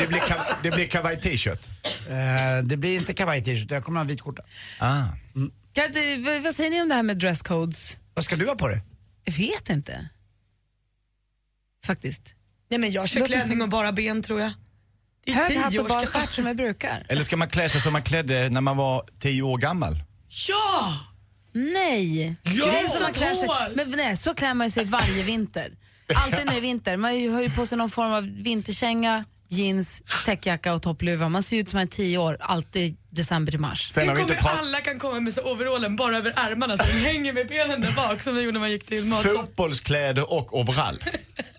det, 0.00 0.06
blir, 0.08 0.18
kav- 0.20 0.54
det 0.62 0.70
blir 0.70 0.86
kavaj 0.86 1.20
t-shirt. 1.20 1.68
Eh, 2.08 2.64
det 2.64 2.76
blir 2.76 2.96
inte 2.96 3.14
kavaj 3.14 3.44
t-shirt, 3.44 3.70
jag 3.70 3.84
kommer 3.84 4.00
ha 4.00 4.02
en 4.02 4.08
vit 4.08 4.20
skjorta. 4.20 4.42
Ah. 4.78 5.02
Vad- 5.34 6.42
vad 6.42 6.54
säger 6.54 6.70
ni 6.70 6.82
om 6.82 6.88
det 6.88 6.94
här 6.94 7.02
med 7.02 7.18
dresscodes? 7.18 7.98
Vad 8.14 8.24
ska 8.24 8.36
du 8.36 8.46
ha 8.46 8.54
på 8.54 8.68
dig? 8.68 8.82
Jag 9.24 9.32
vet 9.32 9.70
inte. 9.70 10.08
Faktiskt. 11.86 12.34
Nej, 12.74 12.78
men 12.80 12.92
jag 12.92 13.08
kör 13.08 13.26
klänning 13.26 13.62
och 13.62 13.68
bara 13.68 13.92
ben 13.92 14.22
tror 14.22 14.40
jag. 14.40 14.52
Det 15.24 15.32
är 15.32 15.36
Hög 15.36 15.56
hatt 15.56 15.70
tio 15.70 15.78
och 15.80 15.84
års 15.84 15.92
bar 15.92 16.00
kanske. 16.00 16.18
stjärt 16.18 16.32
som 16.32 16.46
jag 16.46 16.56
brukar. 16.56 17.06
Eller 17.08 17.22
ska 17.22 17.36
man 17.36 17.48
klä 17.48 17.68
sig 17.68 17.80
som 17.80 17.92
man 17.92 18.02
klädde 18.02 18.48
när 18.48 18.60
man 18.60 18.76
var 18.76 19.04
tio 19.18 19.42
år 19.42 19.58
gammal? 19.58 20.02
Ja! 20.48 20.92
Nej! 21.52 22.36
Ja, 22.42 22.66
det 22.66 22.78
är 22.78 22.88
så, 22.88 23.02
man 23.02 23.12
klär 23.12 23.34
sig, 23.34 23.48
men 23.76 23.90
nej, 23.90 24.16
så 24.16 24.34
klär 24.34 24.54
man 24.54 24.70
sig 24.70 24.84
varje 24.84 25.22
vinter. 25.22 25.72
Alltid 26.14 26.46
när 26.46 26.52
det 26.52 26.58
är 26.58 26.60
vinter. 26.60 26.96
Man 26.96 27.10
har 27.32 27.40
ju 27.42 27.50
på 27.50 27.66
sig 27.66 27.78
någon 27.78 27.90
form 27.90 28.12
av 28.12 28.22
vinterkänga, 28.22 29.24
jeans, 29.48 30.02
täckjacka 30.24 30.72
och 30.74 30.82
toppluva. 30.82 31.28
Man 31.28 31.42
ser 31.42 31.56
ut 31.56 31.70
som 31.70 31.80
är 31.80 31.86
tio 31.86 32.18
år, 32.18 32.36
alltid 32.40 32.96
december 33.10 33.52
till 33.52 33.60
mars. 33.60 33.90
Sen 33.92 34.08
har 34.08 34.16
vi 34.16 34.22
inte 34.22 34.38
alla 34.38 34.80
kan 34.80 34.98
komma 34.98 35.20
med 35.20 35.34
så 35.34 35.52
overallen 35.52 35.96
bara 35.96 36.16
över 36.16 36.32
ärmarna 36.36 36.76
så 36.76 36.84
den 36.84 37.00
hänger 37.00 37.32
med 37.32 37.48
benen 37.48 37.80
där 37.80 37.92
bak 37.92 38.22
som 38.22 38.34
vi 38.34 38.40
gjorde 38.42 38.52
när 38.52 38.60
man 38.60 38.70
gick 38.70 38.86
till 38.86 39.04
matsalen. 39.04 39.36
Fotbollskläder 39.46 40.32
och 40.32 40.60
overall. 40.60 40.98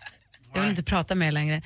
Jag 0.56 0.62
vill 0.62 0.70
inte 0.70 0.84
prata 0.84 1.16
mer 1.16 1.32
längre. 1.32 1.62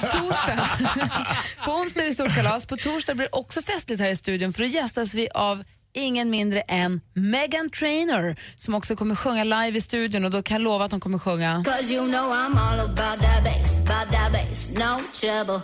På 0.00 0.06
torsdag, 0.06 0.68
på 1.64 1.72
onsdag 1.72 2.00
är 2.02 2.06
det 2.06 2.12
stort 2.12 2.34
kalas. 2.34 2.66
På 2.66 2.76
torsdag 2.76 3.14
blir 3.14 3.26
det 3.26 3.38
också 3.38 3.62
festligt 3.62 4.00
här 4.00 4.08
i 4.08 4.16
studion 4.16 4.52
för 4.52 4.60
då 4.60 4.66
gästas 4.68 5.14
vi 5.14 5.28
av 5.34 5.64
ingen 5.92 6.30
mindre 6.30 6.60
än 6.60 7.00
Megan 7.14 7.70
Trainor 7.70 8.36
som 8.56 8.74
också 8.74 8.96
kommer 8.96 9.14
sjunga 9.14 9.44
live 9.44 9.78
i 9.78 9.80
studion 9.80 10.24
och 10.24 10.30
då 10.30 10.42
kan 10.42 10.54
jag 10.54 10.62
lova 10.62 10.84
att 10.84 10.92
hon 10.92 11.00
kommer 11.00 11.18
sjunga 11.18 11.64
Cause 11.64 11.92
you 11.94 12.06
know 12.06 12.32
I'm 12.32 12.58
all 12.58 12.80
about 12.80 13.22
that 13.22 13.44
bass, 13.44 13.76
about 13.76 14.12
that 14.12 14.32
bass, 14.32 14.70
no 14.70 15.00
trouble. 15.12 15.60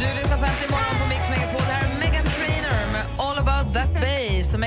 Du 0.00 0.14
lyssnar 0.14 0.38
på 0.38 0.46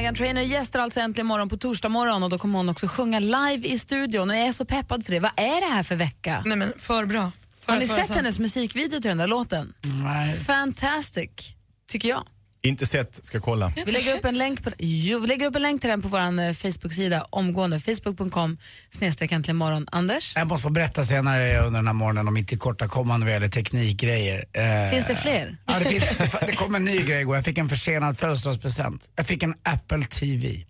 Megan 0.10 0.18
Trainor 0.18 0.44
gästar 0.44 0.80
alltså 0.80 1.00
Äntligen 1.00 1.28
morgon 1.28 1.50
på 1.50 1.58
torsdag 1.58 1.90
morgon 1.90 2.24
och 2.24 2.30
då 2.30 2.38
kommer 2.38 2.58
hon 2.58 2.70
också 2.70 2.88
sjunga 2.88 3.20
live 3.20 3.68
i 3.68 3.80
studion 3.80 4.30
och 4.30 4.36
jag 4.36 4.48
är 4.48 4.52
så 4.52 4.66
peppad 4.66 5.06
för 5.06 5.12
det. 5.12 5.20
Vad 5.20 5.32
är 5.36 5.68
det 5.70 5.74
här 5.74 5.84
för 5.84 5.96
vecka? 5.96 6.44
Nej 6.46 6.58
men 6.58 6.74
för 6.78 7.06
bra. 7.06 7.32
För, 7.60 7.72
Har 7.72 7.80
ni 7.80 7.88
för, 7.88 7.96
sett 7.96 8.08
för. 8.08 8.14
hennes 8.14 8.40
musikvideo 8.40 9.02
till 9.02 9.10
den 9.10 9.18
där 9.18 9.28
låten? 9.28 9.74
Nej. 10.04 10.40
Fantastic, 10.40 11.30
tycker 11.88 12.10
jag. 12.10 12.24
Inte 12.62 12.86
sett, 12.86 13.26
ska 13.26 13.40
kolla. 13.40 13.72
Vi 13.86 13.92
lägger 13.92 14.16
upp 14.16 14.26
en 14.26 14.38
länk, 14.38 14.64
på, 14.64 14.70
jo, 14.78 15.20
vi 15.20 15.28
lägger 15.28 15.48
upp 15.48 15.56
en 15.56 15.62
länk 15.62 15.82
till 15.82 15.90
den 15.90 16.02
på 16.02 16.08
vår 16.08 16.20
eh, 16.20 16.54
Facebook-sida 16.54 17.26
omgående. 17.30 17.80
Facebook.com 17.80 18.58
snedstreck 18.90 19.32
äntligen 19.32 19.58
morgon. 19.58 19.88
Anders? 19.92 20.34
Jag 20.36 20.48
måste 20.48 20.64
få 20.64 20.70
berätta 20.70 21.04
senare 21.04 21.60
under 21.60 21.80
den 21.80 21.88
här 21.88 21.94
morgonen 21.94 22.28
om 22.28 22.34
mitt 22.34 22.48
tillkortakommande 22.48 23.26
vad 23.26 23.34
gäller 23.34 23.50
teknikgrejer. 23.50 24.46
Eh, 24.54 24.92
Finns 24.92 25.08
det 25.08 25.16
fler? 25.16 25.58
Ja, 25.66 25.80
det, 25.80 25.86
finns, 25.86 26.18
det, 26.18 26.40
det 26.46 26.56
kom 26.56 26.76
en 26.76 26.86
ny 26.86 26.98
grej 26.98 27.22
igår. 27.22 27.36
Jag 27.36 27.46
fick 27.46 27.58
en 27.58 27.70
försenad 27.70 28.18
födelsedagspresent. 28.18 29.10
Jag 29.16 29.28
fick 29.28 29.44
en 29.44 29.54
Apple 29.64 30.04
TV. 30.04 30.48
Aj, 30.48 30.66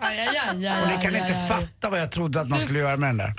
aj, 0.20 0.28
aj, 0.28 0.66
aj, 0.66 0.82
Och 0.82 0.88
ni 0.88 1.02
kan 1.02 1.14
aj, 1.14 1.20
inte 1.20 1.46
fatta 1.48 1.90
vad 1.90 2.00
jag 2.00 2.10
trodde 2.10 2.40
att 2.40 2.48
man 2.48 2.60
skulle 2.60 2.78
göra 2.78 2.96
med 2.96 3.08
den 3.08 3.16
där. 3.16 3.34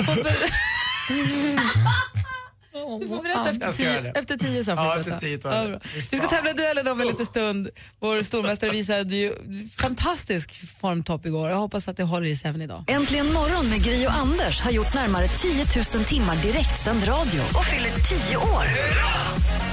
Du 2.73 3.07
får 3.07 3.23
berätta 3.23 3.49
efter 3.49 3.71
tio, 3.71 4.11
efter 4.15 4.37
tio 4.37 4.63
sen. 4.63 4.77
får 4.77 4.85
Ja, 4.85 4.99
efter 4.99 5.17
tio 5.19 5.39
Ja. 5.43 5.79
Vi 6.11 6.17
ska 6.17 6.27
tävla 6.27 6.49
i 6.49 6.53
duellen 6.53 6.87
om 6.87 7.01
en 7.01 7.07
liten 7.07 7.25
stund. 7.25 7.69
Vår 7.99 8.21
stormästare 8.21 8.69
visade 8.69 9.15
ju 9.15 9.33
fantastisk 9.77 10.77
formtopp 10.79 11.25
igår. 11.25 11.49
Jag 11.49 11.57
hoppas 11.57 11.87
att 11.87 11.97
det 11.97 12.03
håller 12.03 12.27
i 12.27 12.35
sig 12.35 12.49
även 12.49 12.61
idag. 12.61 12.83
Äntligen 12.87 13.33
morgon 13.33 13.69
med 13.69 13.83
Gry 13.83 14.05
och 14.05 14.13
Anders 14.13 14.61
har 14.61 14.71
gjort 14.71 14.93
närmare 14.93 15.27
10 15.27 15.65
000 15.95 16.05
timmar 16.05 16.35
direktsänd 16.35 17.07
radio 17.07 17.41
och 17.41 17.65
fyller 17.65 17.91
10 18.27 18.37
år. 18.37 18.63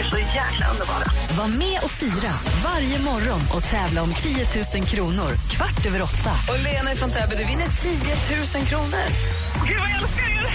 så 0.10 0.18
jäkla 0.18 0.70
underbara. 0.72 1.08
Var 1.38 1.48
med 1.48 1.80
och 1.84 1.92
fira 1.92 2.34
varje 2.64 3.00
morgon 3.00 3.42
och 3.56 3.64
tävla 3.64 4.02
om 4.02 4.14
10 4.14 4.48
000 4.76 4.86
kronor 4.86 5.32
kvart 5.50 5.86
över 5.86 6.02
åtta. 6.02 6.34
Och 6.50 6.60
Lena 6.64 6.96
från 6.96 7.10
Täby, 7.10 7.36
du 7.36 7.46
vinner 7.46 7.68
10 7.68 8.60
000 8.60 8.66
kronor. 8.66 9.08
Gud, 9.68 9.80
vad 9.80 9.90
jag 9.90 10.02
älskar 10.02 10.24
er! 10.24 10.48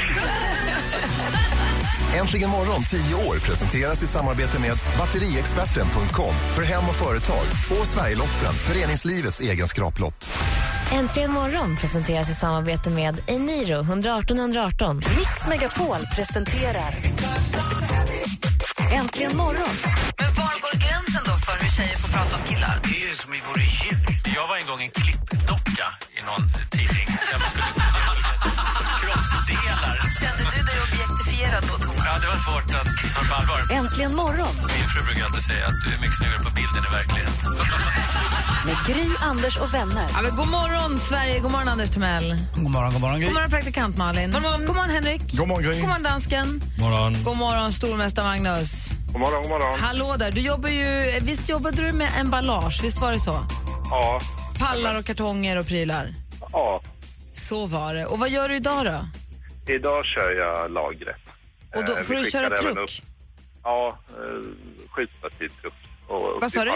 Äntligen 2.20 2.50
morgon 2.50 2.82
10 2.82 3.14
år 3.14 3.36
presenteras 3.36 4.02
i 4.02 4.06
samarbete 4.06 4.60
med 4.60 4.78
batteriexperten.com 4.98 6.34
för 6.54 6.62
hem 6.62 6.84
och 6.88 6.96
företag 6.96 7.44
och 7.70 7.86
Sverigelotten, 7.86 8.52
föreningslivets 8.52 9.40
egen 9.40 9.68
skraplott. 9.68 10.30
Äntligen 10.92 11.32
morgon 11.32 11.76
presenteras 11.76 12.30
i 12.30 12.34
samarbete 12.34 12.90
med 12.90 13.22
Eniro 13.26 13.80
118 13.80 14.38
118. 14.38 14.96
Mix 14.96 15.48
Megapol 15.48 16.06
presenterar 16.16 16.94
Äntligen 18.92 19.36
morgon. 19.36 19.76
Men 20.18 20.34
var 20.34 20.54
går 20.64 20.76
gränsen 20.84 21.22
då 21.26 21.34
för 21.46 21.62
hur 21.62 21.70
tjejer 21.70 21.96
får 21.98 22.08
prata 22.08 22.36
om 22.36 22.42
killar? 22.42 22.80
Det 22.84 22.96
är 23.02 23.08
ju 23.08 23.14
som 23.14 23.32
vi 23.32 23.40
vore 23.48 23.62
djur. 23.62 24.34
Jag 24.36 24.48
var 24.48 24.56
en 24.56 24.66
gång 24.66 24.80
en 24.82 24.90
klippdocka 24.90 25.86
i 26.18 26.20
någon 26.28 26.44
tidning. 26.70 27.06
Där 27.30 27.38
man 27.42 27.50
skulle 27.50 28.31
kroppsdelar. 29.30 29.94
Kände 30.20 30.42
du 30.54 30.58
dig 30.68 30.78
objektifierad 30.86 31.62
då, 31.70 31.74
Thomas? 31.84 32.04
Ja, 32.08 32.14
det 32.22 32.28
var 32.34 32.40
svårt 32.46 32.68
att 32.80 32.88
ta 33.16 33.20
på 33.28 33.34
allvar. 33.40 33.60
Äntligen 33.78 34.14
morgon 34.22 34.54
Min 34.78 34.88
fru 34.92 35.00
brukar 35.06 35.24
alltid 35.24 35.42
säga 35.50 35.64
att 35.70 35.78
du 35.84 35.88
är 35.96 36.00
mycket 36.04 36.16
snyggare 36.18 36.40
på 36.46 36.50
bilden 36.60 36.82
i 36.88 36.90
verkligheten. 36.98 37.34
med 38.66 38.76
Gry, 38.86 39.06
Anders 39.20 39.56
och 39.56 39.74
vänner. 39.74 40.06
Ja, 40.14 40.22
men 40.22 40.36
god 40.36 40.48
morgon, 40.48 40.98
Sverige. 40.98 41.38
God 41.40 41.50
morgon, 41.50 41.68
Anders 41.68 41.90
Timell. 41.90 42.28
God 42.54 42.70
morgon, 42.70 42.92
god 42.92 43.00
morgon 43.00 43.18
Gry. 43.20 43.26
God 43.26 43.34
morgon, 43.34 43.50
praktikant 43.50 43.96
Malin. 43.96 44.30
God 44.32 44.42
morgon, 44.42 44.66
god 44.66 44.76
morgon 44.76 44.90
Henrik. 44.90 45.22
God 45.32 45.48
morgon 45.48 45.62
Gry. 45.64 45.74
God 45.80 45.88
morgon, 45.88 46.02
dansken. 46.02 46.60
Morgon. 46.78 47.16
God 47.24 47.36
morgon, 47.36 47.72
stormästare 47.72 48.24
Magnus. 48.24 48.70
God 49.12 49.20
morgon, 49.20 49.42
god 49.42 49.50
morgon. 49.50 49.80
Hallå 49.80 50.16
där. 50.18 50.30
Du 50.32 50.40
jobbar 50.40 50.68
ju, 50.68 51.18
visst 51.20 51.48
jobbade 51.48 51.76
du 51.82 51.92
med 51.92 52.08
emballage? 52.20 52.80
Visst 52.82 53.00
var 53.00 53.12
det 53.12 53.20
så? 53.20 53.46
Ja, 53.90 54.20
Pallar 54.58 54.94
och 54.98 55.04
kartonger 55.04 55.56
och 55.58 55.66
prylar. 55.66 56.14
ja. 56.52 56.82
Så 57.32 57.66
var 57.66 57.94
det. 57.94 58.06
Och 58.06 58.18
vad 58.18 58.30
gör 58.30 58.48
du 58.48 58.54
idag 58.56 58.84
då? 58.86 59.08
Idag 59.72 60.04
kör 60.04 60.30
jag 60.30 60.70
lagret. 60.72 61.16
Och 61.76 61.84
då 61.86 61.92
Eh, 61.96 62.02
får 62.02 62.14
vi 62.14 62.22
du 62.22 62.30
köra 62.30 62.56
truck? 62.56 63.02
Ja, 63.62 63.98
eh, 64.08 64.42
skjutstativtruck. 64.90 65.72
Vad 66.40 66.52
sa 66.52 66.64
du? 66.64 66.70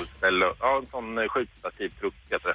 Ja, 0.60 0.78
en 0.78 0.86
sån 0.90 1.18
eh, 1.18 1.28
skjutstativtruck 1.28 2.14
heter 2.30 2.48
det. 2.48 2.54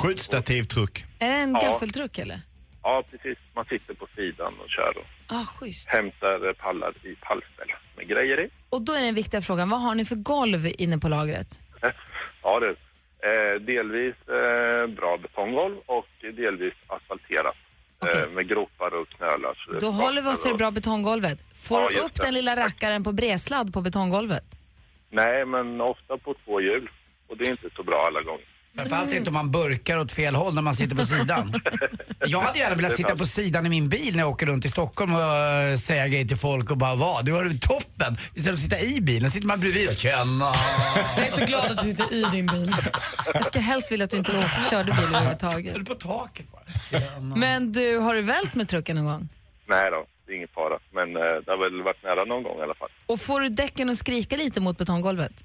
Skjutstativtruck. 0.00 1.04
Är 1.18 1.28
det 1.28 1.34
en 1.36 1.52
Ja. 1.52 1.60
gaffeltruck 1.72 2.18
eller? 2.18 2.40
Ja, 2.82 3.02
precis. 3.10 3.38
Man 3.54 3.64
sitter 3.64 3.94
på 3.94 4.06
sidan 4.16 4.52
och 4.58 4.68
kör 4.68 4.94
och 4.98 5.04
Ah, 5.36 5.44
schysst. 5.44 5.88
hämtar 5.88 6.52
pallar 6.52 6.92
i 7.02 7.14
pallställ 7.20 7.68
med 7.96 8.08
grejer 8.08 8.40
i. 8.40 8.48
Och 8.70 8.82
då 8.82 8.92
är 8.92 9.00
den 9.02 9.14
viktiga 9.14 9.40
frågan, 9.40 9.68
vad 9.68 9.82
har 9.82 9.94
ni 9.94 10.04
för 10.04 10.16
golv 10.16 10.66
inne 10.78 10.98
på 10.98 11.08
lagret? 11.08 11.58
Ja 12.42 12.60
du. 12.60 12.76
Eh, 13.28 13.60
delvis 13.60 14.14
eh, 14.28 14.86
bra 14.86 15.16
betonggolv 15.22 15.76
och 15.86 16.06
delvis 16.20 16.74
asfalterat. 16.86 17.56
Eh, 18.06 18.30
med 18.30 18.48
gropar 18.48 18.94
och 18.94 19.08
knölar. 19.08 19.78
Då 19.80 19.86
håller 19.86 20.22
vi 20.22 20.28
oss 20.28 20.42
till 20.42 20.52
det 20.52 20.58
bra 20.58 20.70
betonggolvet. 20.70 21.38
Får 21.68 21.80
Ja, 21.80 21.88
du 21.88 21.94
just 21.94 22.06
upp 22.06 22.14
det. 22.14 22.22
den 22.26 22.34
lilla 22.34 22.56
rackaren 22.56 23.04
på 23.04 23.12
bredsladd 23.12 23.72
på 23.74 23.80
betonggolvet? 23.80 24.44
Nej, 25.10 25.44
men 25.44 25.80
ofta 25.80 26.18
på 26.18 26.34
två 26.44 26.60
hjul. 26.60 26.90
Och 27.28 27.36
det 27.36 27.44
är 27.46 27.50
inte 27.50 27.68
så 27.76 27.82
bra 27.82 28.04
alla 28.06 28.22
gånger. 28.22 28.46
Framförallt 28.76 29.12
inte 29.12 29.30
om 29.30 29.34
man 29.34 29.50
burkar 29.50 29.96
åt 29.98 30.12
fel 30.12 30.34
håll 30.34 30.54
när 30.54 30.62
man 30.62 30.74
sitter 30.74 30.96
på 30.96 31.04
sidan. 31.04 31.54
Jag 32.26 32.40
hade 32.40 32.58
gärna 32.58 32.76
velat 32.76 32.96
sitta 32.96 33.16
på 33.16 33.26
sidan 33.26 33.66
i 33.66 33.68
min 33.68 33.88
bil 33.88 34.12
när 34.12 34.20
jag 34.20 34.30
åker 34.30 34.46
runt 34.46 34.64
i 34.64 34.68
Stockholm 34.68 35.14
och 35.14 35.20
eh, 35.20 35.76
säga 35.76 36.08
grejer 36.08 36.24
till 36.24 36.36
folk 36.36 36.70
och 36.70 36.76
bara 36.76 36.94
vad, 36.94 37.24
det 37.24 37.32
var 37.32 37.58
toppen. 37.58 38.16
Istället 38.34 38.44
för 38.44 38.52
att 38.52 38.58
sitta 38.58 38.80
i 38.80 39.00
bilen 39.00 39.30
sitter 39.30 39.46
man 39.46 39.60
bredvid 39.60 39.88
och 39.88 39.96
känna. 39.96 40.44
Jag 41.16 41.26
är 41.26 41.30
så 41.30 41.44
glad 41.46 41.70
att 41.70 41.78
du 41.82 41.88
sitter 41.90 42.12
i 42.14 42.24
din 42.32 42.46
bil. 42.46 42.74
Jag 43.34 43.44
skulle 43.44 43.64
helst 43.64 43.92
vilja 43.92 44.04
att 44.04 44.10
du 44.10 44.16
inte 44.16 44.38
åkte, 44.38 44.70
körde 44.70 44.92
bil 44.92 45.04
överhuvudtaget. 45.04 45.74
Eller 45.74 45.84
på 45.84 45.94
taket 45.94 46.46
bara. 46.52 46.62
Men 47.36 47.72
du, 47.72 47.98
har 47.98 48.14
du 48.14 48.22
vält 48.22 48.54
med 48.54 48.68
trucken 48.68 48.96
någon 48.96 49.04
gång? 49.04 49.28
Nej 49.68 49.90
då, 49.90 50.06
det 50.26 50.32
är 50.32 50.36
ingen 50.36 50.48
fara. 50.54 50.78
Men 50.92 51.16
eh, 51.16 51.22
det 51.22 51.50
har 51.50 51.70
väl 51.70 51.82
varit 51.82 52.02
nära 52.02 52.24
någon 52.24 52.42
gång 52.42 52.58
i 52.58 52.62
alla 52.62 52.74
fall. 52.74 52.90
Och 53.06 53.20
får 53.20 53.40
du 53.40 53.48
däcken 53.48 53.90
att 53.90 53.98
skrika 53.98 54.36
lite 54.36 54.60
mot 54.60 54.78
betonggolvet? 54.78 55.44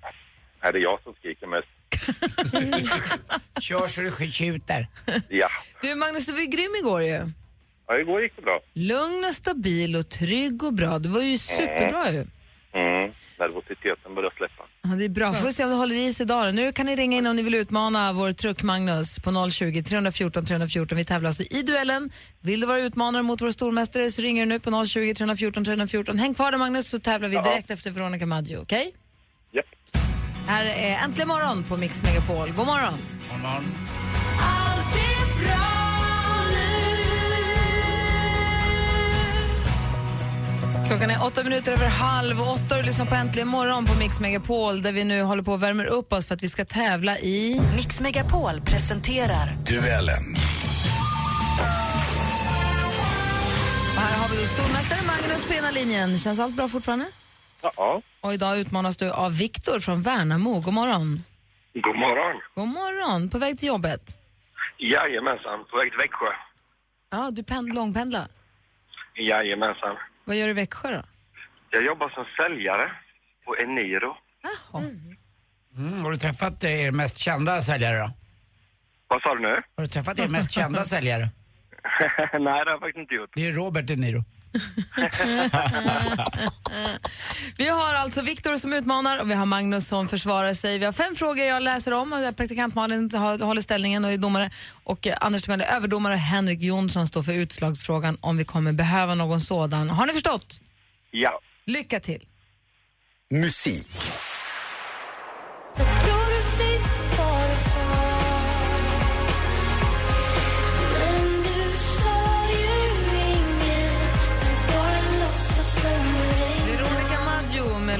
Är 0.61 0.73
det 0.73 0.79
jag 0.79 1.03
som 1.03 1.13
skriker 1.13 1.47
mest. 1.47 1.67
Kör 3.61 3.87
så 3.87 4.01
du 4.01 4.31
tjuter. 4.31 4.87
Ja. 5.29 5.47
Du 5.81 5.95
Magnus, 5.95 6.25
du 6.25 6.31
var 6.31 6.39
ju 6.39 6.45
grym 6.45 6.75
igår 6.79 7.03
ju. 7.03 7.31
ja, 7.87 7.99
igår 7.99 8.21
gick 8.21 8.35
det 8.35 8.41
bra. 8.41 8.59
Lugn 8.73 9.25
och 9.27 9.33
stabil 9.33 9.95
och 9.95 10.09
trygg 10.09 10.63
och 10.63 10.73
bra. 10.73 10.99
Du 10.99 11.09
var 11.09 11.21
ju 11.21 11.37
superbra 11.37 12.11
ju. 12.11 12.25
Mm. 12.73 13.11
Nervositeten 13.39 14.15
börjar 14.15 14.33
släppa. 14.37 14.63
Ja, 14.81 14.89
det 14.89 15.05
är 15.05 15.09
bra. 15.09 15.33
Får 15.33 15.47
vi 15.47 15.53
se 15.53 15.63
om 15.63 15.69
det 15.69 15.75
håller 15.75 15.95
i 15.95 16.13
sig 16.13 16.23
idag. 16.23 16.45
då. 16.47 16.51
Nu 16.51 16.71
kan 16.71 16.85
ni 16.85 16.95
ringa 16.95 17.17
in 17.17 17.27
om 17.27 17.35
ni 17.35 17.41
vill 17.41 17.55
utmana 17.55 18.13
vår 18.13 18.33
truck 18.33 18.63
Magnus 18.63 19.19
på 19.19 19.49
020 19.49 19.83
314 19.83 20.45
314. 20.45 20.97
Vi 20.97 21.05
tävlar 21.05 21.27
alltså 21.27 21.43
i 21.43 21.61
duellen. 21.61 22.09
Vill 22.41 22.59
du 22.59 22.67
vara 22.67 22.81
utmanare 22.81 23.23
mot 23.23 23.41
vår 23.41 23.51
stormästare 23.51 24.11
så 24.11 24.21
ringer 24.21 24.45
du 24.45 24.49
nu 24.49 24.59
på 24.59 24.85
020 24.85 25.13
314 25.13 25.65
314. 25.65 26.19
Häng 26.19 26.33
kvar 26.33 26.51
där 26.51 26.57
Magnus 26.57 26.89
så 26.89 26.99
tävlar 26.99 27.29
vi 27.29 27.35
direkt 27.35 27.71
efter 27.71 27.91
Veronica 27.91 28.25
Maggio. 28.25 28.61
Okej? 28.61 28.83
Japp. 28.85 28.95
Här 30.49 30.65
är 30.65 31.03
Äntligen 31.03 31.27
morgon 31.27 31.63
på 31.63 31.77
Mix 31.77 32.03
Megapol. 32.03 32.51
God 32.51 32.65
morgon. 32.65 32.93
God 33.31 33.39
morgon. 33.39 33.63
Klockan 40.87 41.09
är 41.09 41.25
åtta 41.25 41.43
minuter 41.43 41.71
över 41.71 41.87
halv 41.87 42.41
åtta 42.41 42.75
och 42.75 42.81
du 42.81 42.83
lyssnar 42.83 43.05
på 43.05 43.15
Äntligen 43.15 43.47
morgon 43.47 43.85
på 43.85 43.95
Mix 43.95 44.19
Megapol 44.19 44.81
där 44.81 44.91
vi 44.91 45.03
nu 45.03 45.21
håller 45.21 45.43
på 45.43 45.53
att 45.53 45.59
värmer 45.59 45.85
upp 45.85 46.13
oss 46.13 46.27
för 46.27 46.35
att 46.35 46.43
vi 46.43 46.49
ska 46.49 46.65
tävla 46.65 47.19
i... 47.19 47.61
Mix 47.75 47.99
Megapol 47.99 48.61
presenterar 48.61 49.57
Duellen. 49.65 50.35
Och 53.95 54.01
här 54.01 54.17
har 54.17 54.29
vi 54.29 54.41
då 54.41 54.47
stormästare 54.47 54.99
Magnus 55.07 55.47
på 55.47 55.53
ena 55.53 55.71
linjen. 55.71 56.17
Känns 56.17 56.39
allt 56.39 56.55
bra 56.55 56.67
fortfarande? 56.67 57.05
Ja. 57.61 58.01
Och 58.21 58.33
idag 58.33 58.57
utmanas 58.59 58.97
du 58.97 59.11
av 59.11 59.37
Viktor 59.37 59.79
från 59.79 60.01
Värnamo. 60.01 60.59
God 60.61 60.73
morgon. 60.73 61.23
God 61.73 61.95
morgon. 61.95 62.41
God 62.55 62.67
morgon. 62.67 63.29
På 63.29 63.37
väg 63.37 63.59
till 63.59 63.67
jobbet? 63.67 64.17
Jajamensan, 64.77 65.65
på 65.71 65.77
väg 65.77 65.91
till 65.91 65.99
Växjö. 65.99 66.25
Ja, 67.09 67.31
du 67.31 67.41
pend- 67.43 67.75
långpendlar. 67.75 68.27
Jajamensan. 69.15 69.95
Vad 70.25 70.35
gör 70.35 70.45
du 70.45 70.51
i 70.51 70.53
Växjö 70.53 70.91
då? 70.91 71.01
Jag 71.69 71.85
jobbar 71.85 72.09
som 72.09 72.25
säljare 72.37 72.91
på 73.45 73.55
Eniro. 73.57 74.17
Mm, 75.77 76.01
har 76.03 76.11
du 76.11 76.17
träffat 76.17 76.63
eh, 76.63 76.81
er 76.85 76.91
mest 76.91 77.17
kända 77.17 77.61
säljare 77.61 77.97
då? 77.99 78.09
Vad 79.07 79.21
sa 79.21 79.35
du 79.35 79.41
nu? 79.41 79.61
Har 79.75 79.83
du 79.83 79.87
träffat 79.87 80.19
er 80.19 80.27
mest 80.27 80.51
kända 80.51 80.83
säljare? 80.83 81.21
Nej, 82.33 82.39
det 82.41 82.49
har 82.49 82.65
jag 82.71 82.79
faktiskt 82.79 82.97
inte 83.01 83.15
gjort. 83.15 83.29
Det 83.35 83.47
är 83.47 83.51
Robert 83.51 83.85
De 83.87 83.95
Niro. 83.95 84.23
Vi 87.57 87.69
har 87.69 87.93
alltså 87.93 88.21
Viktor 88.21 88.57
som 88.57 88.73
utmanar 88.73 89.19
och 89.19 89.29
vi 89.29 89.33
har 89.33 89.45
Magnus 89.45 89.87
som 89.87 90.07
försvarar 90.07 90.53
sig. 90.53 90.77
Vi 90.77 90.85
har 90.85 90.91
fem 90.91 91.15
frågor 91.15 91.45
jag 91.45 91.63
läser 91.63 91.91
om. 91.91 92.13
och 92.13 92.37
Praktikant 92.37 92.75
Malin 92.75 93.11
håller 93.41 93.61
ställningen 93.61 94.05
och 94.05 94.11
är 94.11 94.17
domare. 94.17 94.51
Och 94.83 95.07
eh, 95.07 95.17
Anders 95.21 95.43
Timell 95.43 95.61
är 95.61 95.75
överdomare 95.75 96.13
och 96.13 96.19
Henrik 96.19 96.61
Jonsson 96.61 97.07
står 97.07 97.23
för 97.23 97.33
utslagsfrågan 97.33 98.17
om 98.21 98.37
vi 98.37 98.45
kommer 98.45 98.71
behöva 98.71 99.15
någon 99.15 99.41
sådan. 99.41 99.89
Har 99.89 100.05
ni 100.05 100.13
förstått? 100.13 100.59
Ja. 101.11 101.39
Lycka 101.65 101.99
till. 101.99 102.25
Musik. 103.29 103.87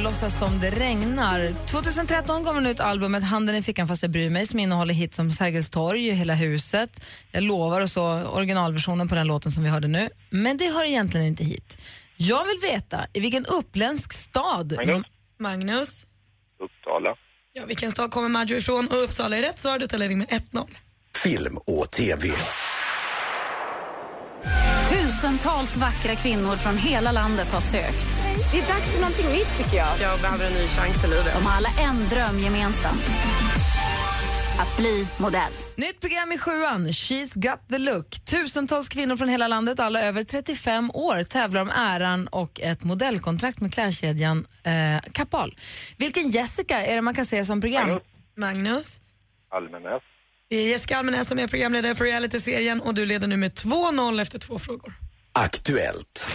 Låtsas 0.10 0.40
som 0.40 0.60
det 0.60 0.70
regnar. 0.70 1.68
2013 1.68 2.46
kom 2.46 2.56
hon 2.56 2.66
ut 2.66 2.80
albumet 2.80 3.24
Handen 3.24 3.56
i 3.56 3.62
fickan 3.62 3.88
fast 3.88 4.02
jag 4.02 4.12
bryr 4.12 4.30
mig 4.30 4.48
som 4.48 4.60
innehåller 4.60 4.94
hits 4.94 5.16
som 5.16 5.32
Sergels 5.32 5.70
torg, 5.70 6.12
Hela 6.12 6.34
huset, 6.34 7.06
Jag 7.32 7.44
lovar 7.44 7.82
och 7.82 7.90
så 7.90 8.24
originalversionen 8.24 9.08
på 9.08 9.16
den 9.16 9.28
låten 9.28 9.52
som 9.52 9.64
vi 9.64 9.70
hörde 9.70 9.88
nu. 9.88 10.10
Men 10.30 10.58
det 10.58 10.66
hör 10.66 10.86
egentligen 10.86 11.28
inte 11.28 11.44
hit. 11.44 11.78
Jag 12.18 12.44
vill 12.46 12.60
veta 12.72 13.08
i 13.14 13.20
vilken 13.20 13.46
uppländsk 13.46 14.14
stad... 14.14 14.74
Magnus? 14.78 15.06
Magnus, 15.40 16.08
Uppsala. 16.64 17.16
ja, 17.54 17.64
vilken 17.68 17.92
stad 17.92 18.12
kommer 18.12 18.30
Maggio 18.30 18.58
ifrån? 18.58 18.88
Och 18.88 19.04
Uppsala 19.04 19.38
är 19.38 19.42
rätt 19.42 19.60
svar. 19.60 19.80
Du 19.80 19.88
tar 19.88 19.98
ledning 19.98 20.18
med 20.18 20.28
1-0. 20.28 20.68
Film 21.16 21.58
och 21.58 21.92
TV. 21.92 22.30
Tusentals 25.20 25.78
vackra 25.78 26.16
kvinnor 26.16 26.56
från 26.56 26.78
hela 26.78 27.12
landet 27.12 27.52
har 27.52 27.62
sökt. 27.62 28.24
Det 28.52 28.60
är 28.60 28.68
dags 28.68 28.92
för 28.92 29.00
någonting 29.00 29.28
nytt 29.28 29.58
tycker 29.58 29.78
jag. 29.78 29.88
Jag 30.02 30.20
behöver 30.20 30.46
en 30.46 30.54
ny 30.54 30.68
chans 30.68 31.04
i 31.04 31.08
livet. 31.08 31.34
De 31.36 31.46
har 31.46 31.58
alla 31.58 31.70
en 31.80 32.08
dröm 32.10 32.40
gemensamt. 32.40 33.02
Att 34.60 34.78
bli 34.78 35.08
modell. 35.18 35.52
Nytt 35.76 36.02
program 36.02 36.32
i 36.32 36.38
sjuan, 36.38 36.88
She's 36.88 37.50
got 37.50 37.70
the 37.70 37.78
look. 37.78 38.10
Tusentals 38.26 38.90
kvinnor 38.90 39.16
från 39.16 39.30
hela 39.30 39.48
landet, 39.48 39.80
alla 39.80 40.02
över 40.02 40.24
35 40.24 40.92
år, 40.94 41.24
tävlar 41.24 41.62
om 41.62 41.70
äran 41.70 42.28
och 42.28 42.60
ett 42.60 42.84
modellkontrakt 42.84 43.62
med 43.62 43.74
klädkedjan 43.74 44.46
eh, 44.64 45.12
Kappahl. 45.12 45.58
Vilken 45.98 46.30
Jessica 46.30 46.86
är 46.86 46.96
det 46.96 47.02
man 47.02 47.14
kan 47.14 47.26
se 47.26 47.46
som 47.46 47.62
program? 47.62 48.00
Magnus. 48.36 49.02
Almenäs. 49.52 50.04
Det 50.50 50.56
är 50.56 50.70
Jessica 50.70 50.98
Almenäs 50.98 51.28
som 51.28 51.40
är 51.40 51.48
programledare 51.48 51.96
för 51.96 52.06
realityserien 52.06 52.82
och 52.82 52.94
du 52.94 53.06
leder 53.06 53.28
nu 53.28 53.38
med 53.38 53.52
2-0 53.52 54.22
efter 54.22 54.40
två 54.40 54.60
frågor. 54.60 54.94
Aktuellt. 55.34 56.30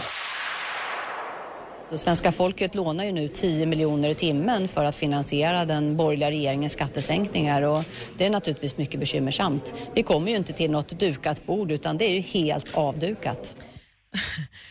Svenska 1.97 2.31
folket 2.31 2.75
lånar 2.75 3.05
ju 3.05 3.11
nu 3.11 3.27
10 3.27 3.65
miljoner 3.65 4.09
i 4.09 4.15
timmen 4.15 4.67
för 4.67 4.85
att 4.85 4.95
finansiera 4.95 5.65
den 5.65 5.97
borgerliga 5.97 6.31
regeringens 6.31 6.73
skattesänkningar 6.73 7.61
och 7.61 7.83
det 8.17 8.25
är 8.25 8.29
naturligtvis 8.29 8.77
mycket 8.77 8.99
bekymmersamt. 8.99 9.73
Vi 9.93 10.03
kommer 10.03 10.31
ju 10.31 10.37
inte 10.37 10.53
till 10.53 10.71
något 10.71 10.99
dukat 10.99 11.45
bord 11.45 11.71
utan 11.71 11.97
det 11.97 12.05
är 12.05 12.13
ju 12.13 12.19
helt 12.19 12.77
avdukat. 12.77 13.61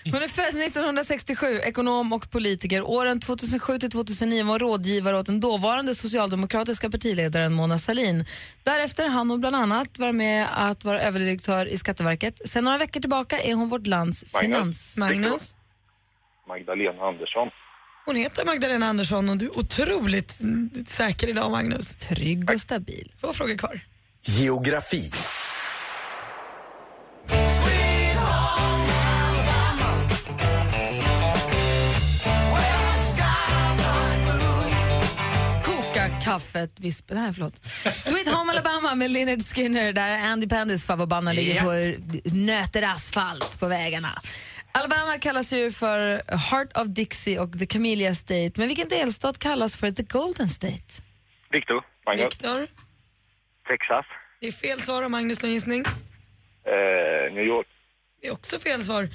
Hon 0.04 0.22
är 0.22 0.28
född 0.28 0.62
1967, 0.62 1.60
ekonom 1.64 2.12
och 2.12 2.30
politiker. 2.30 2.82
Åren 2.82 3.20
2007 3.20 3.78
till 3.78 3.90
2009 3.90 4.44
var 4.44 4.58
rådgivare 4.58 5.18
åt 5.18 5.26
den 5.26 5.40
dåvarande 5.40 5.94
socialdemokratiska 5.94 6.90
partiledaren 6.90 7.52
Mona 7.52 7.78
Sahlin. 7.78 8.24
Därefter 8.62 9.08
hann 9.08 9.30
hon 9.30 9.40
bland 9.40 9.56
annat 9.56 9.98
vara 9.98 10.12
med 10.12 10.48
att 10.68 10.84
vara 10.84 11.00
överdirektör 11.00 11.66
i 11.66 11.76
Skatteverket. 11.76 12.48
Sen 12.48 12.64
några 12.64 12.78
veckor 12.78 13.00
tillbaka 13.00 13.40
är 13.40 13.54
hon 13.54 13.68
vårt 13.68 13.86
lands 13.86 14.24
Magnus. 14.32 14.50
finans... 14.50 14.98
Magnus. 14.98 15.56
Magdalena 16.48 17.02
Andersson. 17.02 17.48
Hon 18.06 18.16
heter 18.16 18.44
Magdalena 18.46 18.86
Andersson 18.86 19.28
och 19.28 19.36
du 19.36 19.46
är 19.46 19.58
otroligt 19.58 20.40
säker 20.86 21.28
idag 21.28 21.50
Magnus. 21.50 21.94
Trygg 21.94 22.50
och 22.50 22.60
stabil. 22.60 23.12
Två 23.20 23.32
frågor 23.32 23.56
kvar. 23.56 23.80
Geografi. 24.22 25.10
Kaffet, 36.34 36.80
visp... 36.80 37.04
Nej, 37.10 37.32
förlåt. 37.32 37.66
Sweet 37.96 38.28
Home 38.28 38.52
Alabama 38.52 38.94
med 38.94 39.10
Lynyrd 39.10 39.42
Skinner 39.42 39.92
där 39.92 40.18
Andy 40.18 40.48
Pandys 40.48 40.86
favoritband 40.86 41.34
ligger 41.34 41.54
Ja. 41.54 41.62
på 41.62 41.94
nöter 42.36 42.82
asfalt 42.82 43.60
på 43.60 43.66
vägarna. 43.68 44.08
Alabama 44.72 45.18
kallas 45.18 45.52
ju 45.52 45.72
för 45.72 46.22
Heart 46.36 46.76
of 46.76 46.86
Dixie 46.86 47.38
och 47.38 47.58
The 47.58 47.66
Camellia 47.66 48.14
State. 48.14 48.50
Men 48.56 48.68
vilken 48.68 48.88
delstat 48.88 49.38
kallas 49.38 49.76
för 49.76 49.90
The 49.90 50.02
Golden 50.02 50.48
State? 50.48 51.02
Victor. 51.50 51.82
Magnus. 52.06 52.24
Viktor. 52.24 52.60
Texas. 53.68 54.06
Det 54.40 54.46
är 54.46 54.52
fel 54.52 54.80
svar 54.80 55.02
av 55.02 55.10
Magnus 55.10 55.42
någon 55.42 55.52
gissning. 55.52 55.84
Eh, 56.66 57.34
New 57.34 57.44
York. 57.44 57.66
Det 58.22 58.28
är 58.28 58.32
också 58.32 58.58
fel 58.58 58.82
svar. 58.82 59.08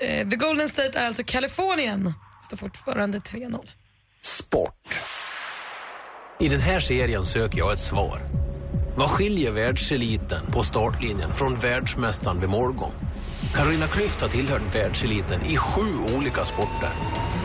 Eh, 0.00 0.28
The 0.28 0.36
Golden 0.36 0.68
State 0.68 0.98
är 0.98 1.06
alltså 1.06 1.22
Kalifornien. 1.26 2.14
Står 2.44 2.56
fortfarande 2.56 3.18
3-0. 3.18 3.68
I 6.38 6.48
den 6.48 6.60
här 6.60 6.80
serien 6.80 7.26
söker 7.26 7.58
jag 7.58 7.72
ett 7.72 7.80
svar. 7.80 8.20
Vad 8.96 9.10
skiljer 9.10 9.50
världseliten 9.50 10.46
på 10.52 10.62
startlinjen 10.62 11.34
från 11.34 11.56
världsmästaren 11.56 12.40
vid 12.40 12.48
målgång? 12.48 12.92
Carolina 13.54 13.86
Klüft 13.86 14.20
har 14.20 14.28
tillhört 14.28 14.74
världseliten 14.74 15.40
i 15.42 15.56
sju 15.56 16.14
olika 16.16 16.44
sporter. 16.44 16.88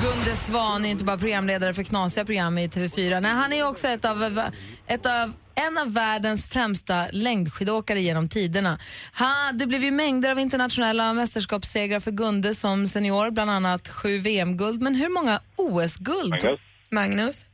Gunde 0.02 0.36
Svan 0.36 0.86
är 0.86 0.89
inte 0.89 1.06
bara 1.06 1.17
programledare 1.17 1.73
för 1.73 1.84
knasiga 1.84 2.26
program 2.26 2.58
i 2.58 2.67
TV4. 2.67 3.19
Nej, 3.19 3.32
han 3.32 3.54
är 3.54 3.67
också 3.67 3.88
ett 3.88 4.06
av, 4.06 4.41
ett 4.88 5.06
av, 5.06 5.34
en 5.56 5.78
av 5.78 5.93
världens 5.93 6.47
främsta 6.50 7.08
längdskidåkare 7.12 8.02
genom 8.02 8.30
tiderna. 8.30 8.80
Ha, 9.19 9.52
det 9.54 9.67
blev 9.67 9.84
ju 9.84 9.91
mängder 9.91 10.32
av 10.32 10.39
internationella 10.39 11.13
mästerskapssegrar 11.13 12.00
för 12.00 12.12
Gunde 12.12 12.56
som 12.56 12.88
senior, 12.88 13.32
bland 13.32 13.52
annat 13.52 13.88
sju 13.88 14.19
VM-guld. 14.19 14.82
Men 14.82 14.95
hur 14.95 15.10
många 15.10 15.39
OS-guld? 15.56 16.30
Magnus. 16.30 16.60
Magnus. 16.91 17.50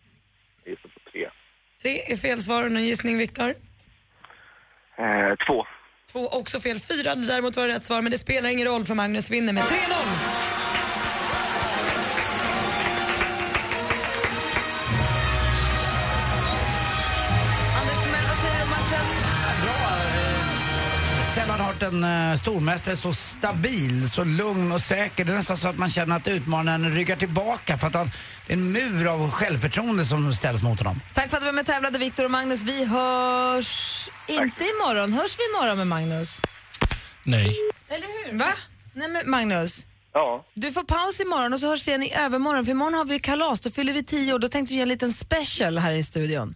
Jag 0.63 0.72
gissar 0.72 0.89
på 0.89 1.00
tre. 1.12 1.30
Tre 1.84 2.12
är 2.12 2.15
fel 2.15 2.41
svar. 2.41 2.69
Någon 2.69 2.84
gissning 2.84 3.17
Viktor? 3.17 3.50
Eh, 4.98 5.36
två. 5.48 5.65
Två 6.12 6.28
också 6.28 6.60
fel. 6.60 6.80
Fyra 6.80 7.15
däremot 7.15 7.58
var 7.58 7.67
rätt 7.67 7.84
svar 7.84 8.02
men 8.02 8.12
det 8.12 8.17
spelar 8.17 8.50
ingen 8.50 8.67
roll 8.67 8.86
för 8.86 8.93
Magnus 8.96 9.30
vinner 9.30 9.54
med 9.54 9.63
3-0. 9.63 10.52
Hört 21.73 21.93
en 21.93 22.03
uh, 22.03 22.36
stormästare 22.36 22.95
så 22.95 23.13
stabil, 23.13 24.09
så 24.09 24.23
lugn 24.23 24.71
och 24.71 24.81
säker. 24.81 25.25
Det 25.25 25.31
är 25.31 25.36
nästan 25.36 25.57
så 25.57 25.67
att 25.67 25.77
man 25.77 25.89
känner 25.89 26.15
att 26.15 26.27
utmanaren 26.27 26.93
ryggar 26.93 27.15
tillbaka 27.15 27.77
för 27.77 27.88
att 27.88 27.93
han, 27.93 28.12
det 28.47 28.53
är 28.53 28.57
en 28.57 28.71
mur 28.71 29.07
av 29.07 29.31
självförtroende 29.31 30.05
som 30.05 30.33
ställs 30.33 30.63
mot 30.63 30.79
honom. 30.79 31.01
Tack 31.13 31.29
för 31.29 31.38
att 31.38 31.41
du 31.41 31.45
var 31.45 31.53
med 31.53 31.62
och 31.62 31.67
tävlade, 31.67 31.99
Viktor 31.99 32.25
och 32.25 32.31
Magnus. 32.31 32.63
Vi 32.63 32.86
hörs 32.86 34.09
inte 34.27 34.63
imorgon. 34.63 35.13
Hörs 35.13 35.38
vi 35.39 35.43
imorgon 35.55 35.77
med 35.77 35.88
Magnus? 35.88 36.38
Nej. 37.23 37.57
Eller 37.89 38.07
hur? 38.31 38.38
Va? 38.38 38.53
Nej 38.93 39.07
men 39.07 39.29
Magnus. 39.29 39.86
Ja. 40.13 40.45
Du 40.53 40.71
får 40.71 40.83
paus 40.83 41.19
imorgon 41.19 41.53
och 41.53 41.59
så 41.59 41.67
hörs 41.67 41.88
vi 41.88 41.91
igen 41.91 42.03
i 42.03 42.13
övermorgon 42.15 42.65
för 42.65 42.71
imorgon 42.71 42.93
har 42.93 43.05
vi 43.05 43.19
kalas, 43.19 43.59
då 43.62 43.69
fyller 43.69 43.93
vi 43.93 44.03
tio 44.03 44.33
år. 44.33 44.39
Då 44.39 44.47
tänkte 44.47 44.73
vi 44.73 44.77
göra 44.77 44.83
en 44.83 44.89
liten 44.89 45.13
special 45.13 45.77
här 45.77 45.91
i 45.91 46.03
studion. 46.03 46.55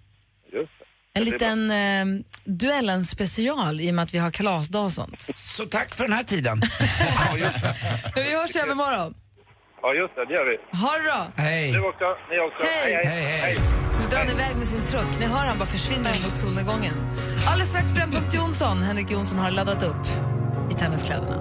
En 1.17 1.23
liten 1.23 1.71
eh, 1.71 2.23
duellen 2.45 3.05
special 3.05 3.81
i 3.81 3.89
och 3.91 3.95
med 3.95 4.03
att 4.03 4.13
vi 4.13 4.17
har 4.17 4.31
kalasdag 4.31 4.83
och 4.83 4.91
sånt. 4.91 5.27
Så 5.35 5.65
tack 5.65 5.95
för 5.95 6.03
den 6.03 6.13
här 6.13 6.23
tiden. 6.23 6.57
Men 8.15 8.23
vi 8.23 8.35
hörs 8.35 8.55
i 8.55 8.59
övermorgon. 8.59 9.13
Ja, 9.81 9.93
just 9.93 10.15
det. 10.15 10.25
Det 10.25 10.33
gör 10.33 10.45
vi. 10.45 10.77
Ha 10.77 10.91
det 10.97 11.03
bra. 11.03 11.27
Hej. 11.35 11.71
Du 11.71 11.79
också. 11.79 12.05
Ni 12.29 12.39
också. 12.39 12.67
Hej. 12.67 13.01
hej. 13.05 13.39
hej. 13.41 13.57
Nu 13.99 14.05
drar 14.09 14.19
han 14.19 14.29
iväg 14.29 14.57
med 14.57 14.67
sin 14.67 14.85
truck. 14.85 15.19
Ni 15.19 15.25
hör 15.25 15.45
han 15.45 15.57
bara 15.57 15.65
försvinna 15.65 16.09
mot 16.25 16.37
solnedgången. 16.37 16.93
Alldeles 17.47 17.69
strax 17.69 17.93
Brännpunkt 17.93 18.33
Jonsson. 18.33 18.77
Henrik 18.77 19.11
Jonsson 19.11 19.39
har 19.39 19.51
laddat 19.51 19.83
upp 19.83 20.05
i 20.71 20.73
tenniskläderna. 20.73 21.37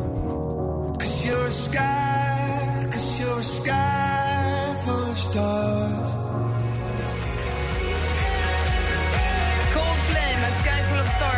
Cause 1.00 1.28
you're 1.28 1.48
a 1.48 1.50
sky, 1.50 2.90
cause 2.92 3.22
you're 3.22 3.40
a 3.40 3.44
sky 3.44 3.95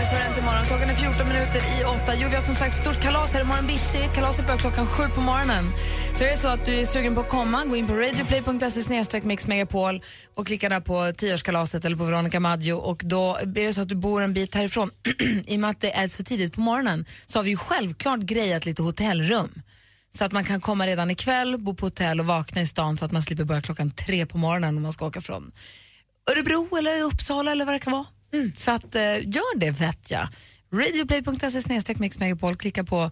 Riksmorgon 0.08 0.34
till 0.34 0.44
morgon. 0.44 0.66
Klockan 0.66 0.90
är 0.90 0.94
14 0.94 1.28
minuter 1.28 1.58
i 1.80 1.84
8. 1.84 2.14
Jo, 2.16 2.28
vi 2.28 2.34
har 2.34 2.42
som 2.42 2.54
sagt 2.54 2.80
stort 2.80 3.00
kalas 3.00 3.32
här 3.32 3.40
imorgon 3.40 3.66
bitti. 3.66 4.08
Kalaset 4.14 4.46
börjar 4.46 4.58
klockan 4.58 4.86
7 4.86 5.02
på 5.14 5.20
morgonen. 5.20 5.64
Så 6.14 6.24
är 6.24 6.28
det 6.28 6.36
så 6.36 6.48
att 6.48 6.66
du 6.66 6.80
är 6.80 6.84
sugen 6.84 7.14
på 7.14 7.20
att 7.20 7.28
komma, 7.28 7.64
gå 7.64 7.76
in 7.76 7.86
på 7.86 7.94
radioplay.se 7.94 9.20
mixmegapol 9.22 10.02
och 10.34 10.46
klicka 10.46 10.68
där 10.68 10.80
på 10.80 11.12
tioårskalaset 11.12 11.84
eller 11.84 11.96
på 11.96 12.04
Veronica 12.04 12.40
Maggio 12.40 12.72
och 12.72 13.02
då 13.04 13.36
är 13.36 13.46
det 13.46 13.72
så 13.72 13.80
att 13.80 13.88
du 13.88 13.94
bor 13.94 14.22
en 14.22 14.34
bit 14.34 14.54
härifrån. 14.54 14.90
I 15.46 15.56
och 15.56 15.60
med 15.60 15.70
att 15.70 15.80
det 15.80 15.96
är 15.96 16.08
så 16.08 16.24
tidigt 16.24 16.54
på 16.54 16.60
morgonen 16.60 17.04
så 17.26 17.38
har 17.38 17.44
vi 17.44 17.50
ju 17.50 17.56
självklart 17.56 18.20
grejat 18.20 18.66
lite 18.66 18.82
hotellrum. 18.82 19.62
Så 20.16 20.24
att 20.24 20.32
man 20.32 20.44
kan 20.44 20.60
komma 20.60 20.86
redan 20.86 21.10
ikväll, 21.10 21.58
bo 21.58 21.74
på 21.74 21.86
hotell 21.86 22.20
och 22.20 22.26
vakna 22.26 22.60
i 22.60 22.66
stan 22.66 22.96
så 22.96 23.04
att 23.04 23.12
man 23.12 23.22
slipper 23.22 23.44
börja 23.44 23.62
klockan 23.62 23.90
tre 23.90 24.26
på 24.26 24.38
morgonen 24.38 24.76
om 24.76 24.82
man 24.82 24.92
ska 24.92 25.06
åka 25.06 25.20
från 25.20 25.52
Örebro 26.30 26.76
eller 26.76 27.02
Uppsala 27.02 27.52
eller 27.52 27.64
vad 27.64 27.74
det 27.74 27.78
kan 27.78 27.92
vara. 27.92 28.06
Så 28.56 28.70
att, 28.70 28.94
eh, 28.94 29.02
gör 29.02 29.58
det 29.58 29.70
vet 29.70 30.10
jag. 30.10 30.28
Radioplay.se 30.72 31.94
mixmegapol, 31.98 32.56
klicka 32.56 32.84
på 32.84 33.10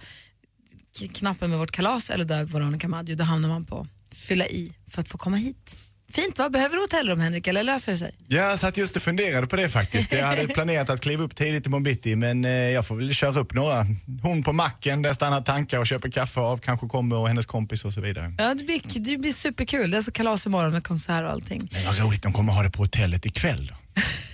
knappen 1.15 1.51
med 1.51 1.59
vårt 1.59 1.71
kalas 1.71 2.11
eller 2.11 2.25
där 2.25 2.45
Veronica 2.45 2.89
Maggio, 2.89 3.17
då 3.17 3.25
hamnar 3.25 3.49
man 3.49 3.65
på 3.65 3.87
fylla 4.15 4.47
i 4.47 4.73
för 4.91 5.01
att 5.01 5.09
få 5.09 5.19
komma 5.19 5.37
hit. 5.37 5.77
Fint 6.11 6.39
va? 6.39 6.49
Behöver 6.49 6.77
du 6.77 6.83
hotellrum 6.83 7.21
Henrik 7.21 7.47
eller 7.47 7.63
löser 7.63 7.93
det 7.93 7.99
sig? 7.99 8.15
Jag 8.29 8.59
satt 8.59 8.77
just 8.77 8.97
och 8.97 9.03
funderade 9.03 9.47
på 9.47 9.57
det 9.57 9.69
faktiskt. 9.69 10.13
Jag 10.13 10.27
hade 10.27 10.47
planerat 10.47 10.91
att 10.91 11.01
kliva 11.01 11.25
upp 11.25 11.37
tidigt 11.37 11.67
imorgon 11.67 11.83
bitti 11.83 12.17
men 12.17 12.45
eh, 12.45 12.51
jag 12.51 12.87
får 12.87 12.97
väl 12.97 13.15
köra 13.15 13.41
upp 13.41 13.55
några. 13.55 13.87
Hon 14.23 14.43
på 14.43 14.53
macken 14.53 15.03
där 15.03 15.13
stannar 15.13 15.41
tankar 15.41 15.79
och 15.79 15.87
köper 15.87 16.11
kaffe 16.11 16.41
av, 16.41 16.59
kanske 16.59 16.89
kommer 16.89 17.17
och 17.17 17.29
hennes 17.29 17.47
kompis 17.47 17.85
och 17.85 17.93
så 17.93 18.01
vidare. 18.01 18.35
Ja, 18.39 18.55
det 18.55 18.65
blir, 18.65 19.01
det 19.01 19.17
blir 19.17 19.33
superkul. 19.33 19.91
Det 19.91 19.97
är 19.97 20.03
så 20.03 20.13
kalas 20.13 20.47
imorgon 20.47 20.73
med 20.73 20.85
konsert 20.85 21.23
och 21.23 21.31
allting. 21.31 21.69
Men 21.73 21.85
vad 21.85 21.99
roligt, 21.99 22.23
de 22.23 22.33
kommer 22.33 22.53
ha 22.53 22.63
det 22.63 22.71
på 22.71 22.83
hotellet 22.83 23.27
ikväll. 23.27 23.73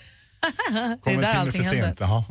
det 0.73 0.79
är 0.79 0.97
Kommer 0.97 1.23
där 1.23 1.31
till 1.31 1.39
allting 1.39 1.63
händer. 1.63 1.95
Jaha. 2.01 2.25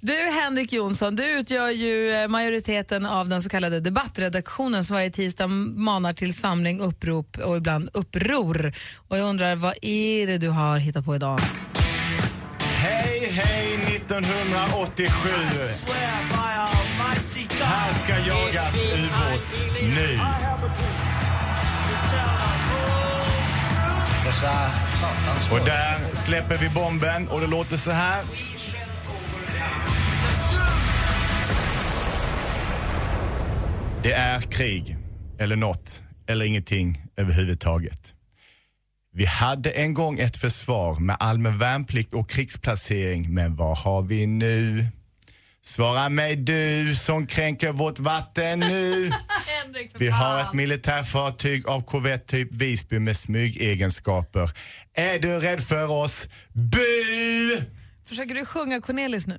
Du 0.00 0.12
Henrik 0.12 0.72
Jonsson, 0.72 1.16
du 1.16 1.24
utgör 1.24 1.68
ju 1.68 2.10
eh, 2.10 2.28
majoriteten 2.28 3.06
av 3.06 3.28
den 3.28 3.42
så 3.42 3.48
kallade 3.48 3.80
debattredaktionen 3.80 4.84
som 4.84 4.94
varje 4.94 5.10
tisdag 5.10 5.46
manar 5.46 6.12
till 6.12 6.34
samling, 6.34 6.80
upprop 6.80 7.38
och 7.38 7.56
ibland 7.56 7.90
uppror. 7.92 8.72
Och 9.08 9.18
jag 9.18 9.28
undrar, 9.28 9.56
vad 9.56 9.74
är 9.82 10.26
det 10.26 10.38
du 10.38 10.48
har 10.48 10.78
hittat 10.78 11.04
på 11.04 11.14
idag? 11.14 11.40
Hej, 12.58 13.30
hej 13.32 13.74
1987. 13.96 15.28
Här 17.60 17.92
ska 17.92 18.18
jagas 18.18 18.84
ubåt 18.84 19.82
nu. 19.82 20.18
Och 25.52 25.64
där 25.64 26.14
släpper 26.14 26.56
vi 26.56 26.68
bomben 26.68 27.28
och 27.28 27.40
det 27.40 27.46
låter 27.46 27.76
så 27.76 27.90
här. 27.90 28.24
Det 34.02 34.12
är 34.12 34.40
krig, 34.40 34.96
eller 35.38 35.56
något, 35.56 36.02
eller 36.26 36.44
ingenting 36.44 37.02
överhuvudtaget. 37.16 38.14
Vi 39.12 39.24
hade 39.24 39.70
en 39.70 39.94
gång 39.94 40.18
ett 40.18 40.36
försvar 40.36 41.00
med 41.00 41.16
allmän 41.20 41.58
värnplikt 41.58 42.12
och 42.12 42.30
krigsplacering, 42.30 43.34
men 43.34 43.56
vad 43.56 43.78
har 43.78 44.02
vi 44.02 44.26
nu? 44.26 44.86
Svara 45.62 46.08
mig 46.08 46.36
du 46.36 46.94
som 46.96 47.26
kränker 47.26 47.72
vårt 47.72 47.98
vatten 47.98 48.60
nu. 48.60 49.10
Vi 49.98 50.08
har 50.08 50.40
ett 50.40 50.52
militärfartyg 50.52 51.68
av 51.68 51.80
korvett-typ 51.80 52.48
Visby 52.52 52.98
med 52.98 53.16
smygegenskaper. 53.16 54.50
Är 54.94 55.18
du 55.18 55.28
rädd 55.28 55.60
för 55.64 55.90
oss? 55.90 56.28
Bu! 56.52 57.62
Försöker 58.08 58.34
du 58.34 58.44
sjunga 58.44 58.80
Cornelis 58.80 59.26
nu? 59.26 59.38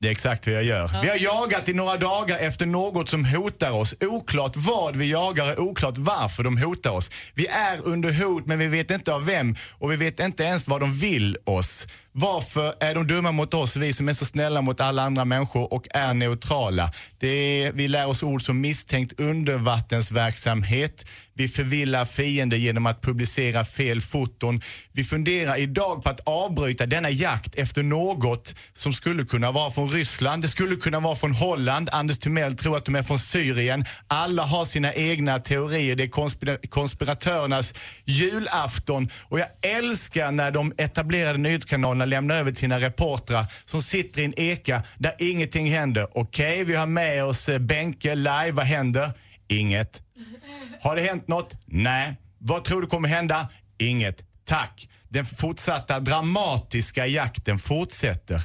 Det 0.00 0.08
är 0.08 0.12
exakt 0.12 0.46
vad 0.46 0.56
jag 0.56 0.64
gör. 0.64 1.02
Vi 1.02 1.08
har 1.08 1.16
jagat 1.16 1.68
i 1.68 1.74
några 1.74 1.96
dagar 1.96 2.38
efter 2.38 2.66
något 2.66 3.08
som 3.08 3.24
hotar 3.24 3.70
oss. 3.70 3.94
Oklart 4.00 4.56
vad 4.56 4.96
vi 4.96 5.10
jagar 5.10 5.58
och 5.58 5.64
oklart 5.64 5.98
varför 5.98 6.42
de 6.42 6.58
hotar 6.58 6.90
oss. 6.90 7.10
Vi 7.34 7.46
är 7.46 7.78
under 7.84 8.12
hot 8.24 8.46
men 8.46 8.58
vi 8.58 8.66
vet 8.66 8.90
inte 8.90 9.12
av 9.12 9.26
vem 9.26 9.54
och 9.78 9.92
vi 9.92 9.96
vet 9.96 10.20
inte 10.20 10.42
ens 10.42 10.68
vad 10.68 10.80
de 10.80 10.98
vill 10.98 11.36
oss. 11.44 11.86
Varför 12.16 12.74
är 12.80 12.94
de 12.94 13.06
dumma 13.06 13.32
mot 13.32 13.54
oss, 13.54 13.76
vi 13.76 13.92
som 13.92 14.08
är 14.08 14.12
så 14.12 14.24
snälla 14.24 14.62
mot 14.62 14.80
alla 14.80 15.02
andra 15.02 15.24
människor 15.24 15.72
och 15.72 15.86
är 15.90 16.14
neutrala? 16.14 16.92
Det 17.18 17.28
är, 17.28 17.72
vi 17.72 17.88
lär 17.88 18.06
oss 18.06 18.22
ord 18.22 18.42
som 18.42 18.60
misstänkt 18.60 19.20
undervattensverksamhet. 19.20 21.06
Vi 21.36 21.48
förvillar 21.48 22.04
fiender 22.04 22.56
genom 22.56 22.86
att 22.86 23.02
publicera 23.02 23.64
fel 23.64 24.00
foton. 24.00 24.60
Vi 24.92 25.04
funderar 25.04 25.56
idag 25.56 26.02
på 26.02 26.10
att 26.10 26.20
avbryta 26.24 26.86
denna 26.86 27.10
jakt 27.10 27.54
efter 27.54 27.82
något 27.82 28.54
som 28.72 28.92
skulle 28.92 29.24
kunna 29.24 29.52
vara 29.52 29.70
från 29.70 29.88
Ryssland, 29.88 30.42
det 30.42 30.48
skulle 30.48 30.76
kunna 30.76 31.00
vara 31.00 31.16
från 31.16 31.32
Holland. 31.34 31.88
Anders 31.92 32.18
Timell 32.18 32.56
tror 32.56 32.76
att 32.76 32.84
de 32.84 32.94
är 32.94 33.02
från 33.02 33.18
Syrien. 33.18 33.84
Alla 34.06 34.42
har 34.42 34.64
sina 34.64 34.94
egna 34.94 35.38
teorier. 35.38 35.96
Det 35.96 36.02
är 36.02 36.08
konspira- 36.08 36.68
konspiratörernas 36.68 37.74
julafton. 38.04 39.08
Och 39.28 39.38
jag 39.40 39.48
älskar 39.62 40.32
när 40.32 40.50
de 40.50 40.72
etablerade 40.78 41.38
nyhetskanalerna 41.38 42.03
lämna 42.04 42.34
över 42.34 42.50
till 42.50 42.60
sina 42.60 42.80
reportrar 42.80 43.46
som 43.64 43.82
sitter 43.82 44.20
i 44.20 44.24
en 44.24 44.34
eka 44.36 44.82
där 44.98 45.14
ingenting 45.18 45.70
händer. 45.70 46.08
Okej, 46.18 46.64
vi 46.64 46.74
har 46.74 46.86
med 46.86 47.24
oss 47.24 47.48
eh, 47.48 47.58
Benke 47.58 48.14
live. 48.14 48.50
Vad 48.52 48.66
händer? 48.66 49.10
Inget. 49.48 50.02
Har 50.80 50.96
det 50.96 51.02
hänt 51.02 51.28
något? 51.28 51.54
Nej. 51.66 52.16
Vad 52.38 52.64
tror 52.64 52.80
du 52.80 52.86
kommer 52.86 53.08
hända? 53.08 53.48
Inget. 53.78 54.24
Tack. 54.44 54.88
Den 55.08 55.26
fortsatta 55.26 56.00
dramatiska 56.00 57.06
jakten 57.06 57.58
fortsätter. 57.58 58.42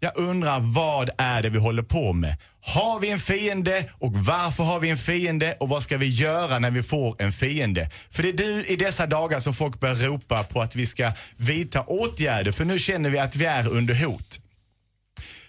Jag 0.00 0.12
undrar 0.16 0.60
vad 0.60 1.10
är 1.18 1.42
det 1.42 1.48
vi 1.48 1.58
håller 1.58 1.82
på 1.82 2.12
med? 2.12 2.36
Har 2.60 3.00
vi 3.00 3.10
en 3.10 3.20
fiende 3.20 3.90
och 3.92 4.12
varför 4.14 4.64
har 4.64 4.80
vi 4.80 4.90
en 4.90 4.96
fiende 4.96 5.56
och 5.60 5.68
vad 5.68 5.82
ska 5.82 5.96
vi 5.96 6.08
göra 6.08 6.58
när 6.58 6.70
vi 6.70 6.82
får 6.82 7.22
en 7.22 7.32
fiende? 7.32 7.90
För 8.10 8.22
det 8.22 8.28
är 8.28 8.32
du 8.32 8.64
i 8.64 8.76
dessa 8.76 9.06
dagar 9.06 9.40
som 9.40 9.54
folk 9.54 9.80
börjar 9.80 9.94
ropa 9.94 10.44
på 10.44 10.60
att 10.60 10.76
vi 10.76 10.86
ska 10.86 11.12
vidta 11.36 11.82
åtgärder 11.82 12.52
för 12.52 12.64
nu 12.64 12.78
känner 12.78 13.10
vi 13.10 13.18
att 13.18 13.36
vi 13.36 13.44
är 13.44 13.68
under 13.68 14.04
hot. 14.04 14.40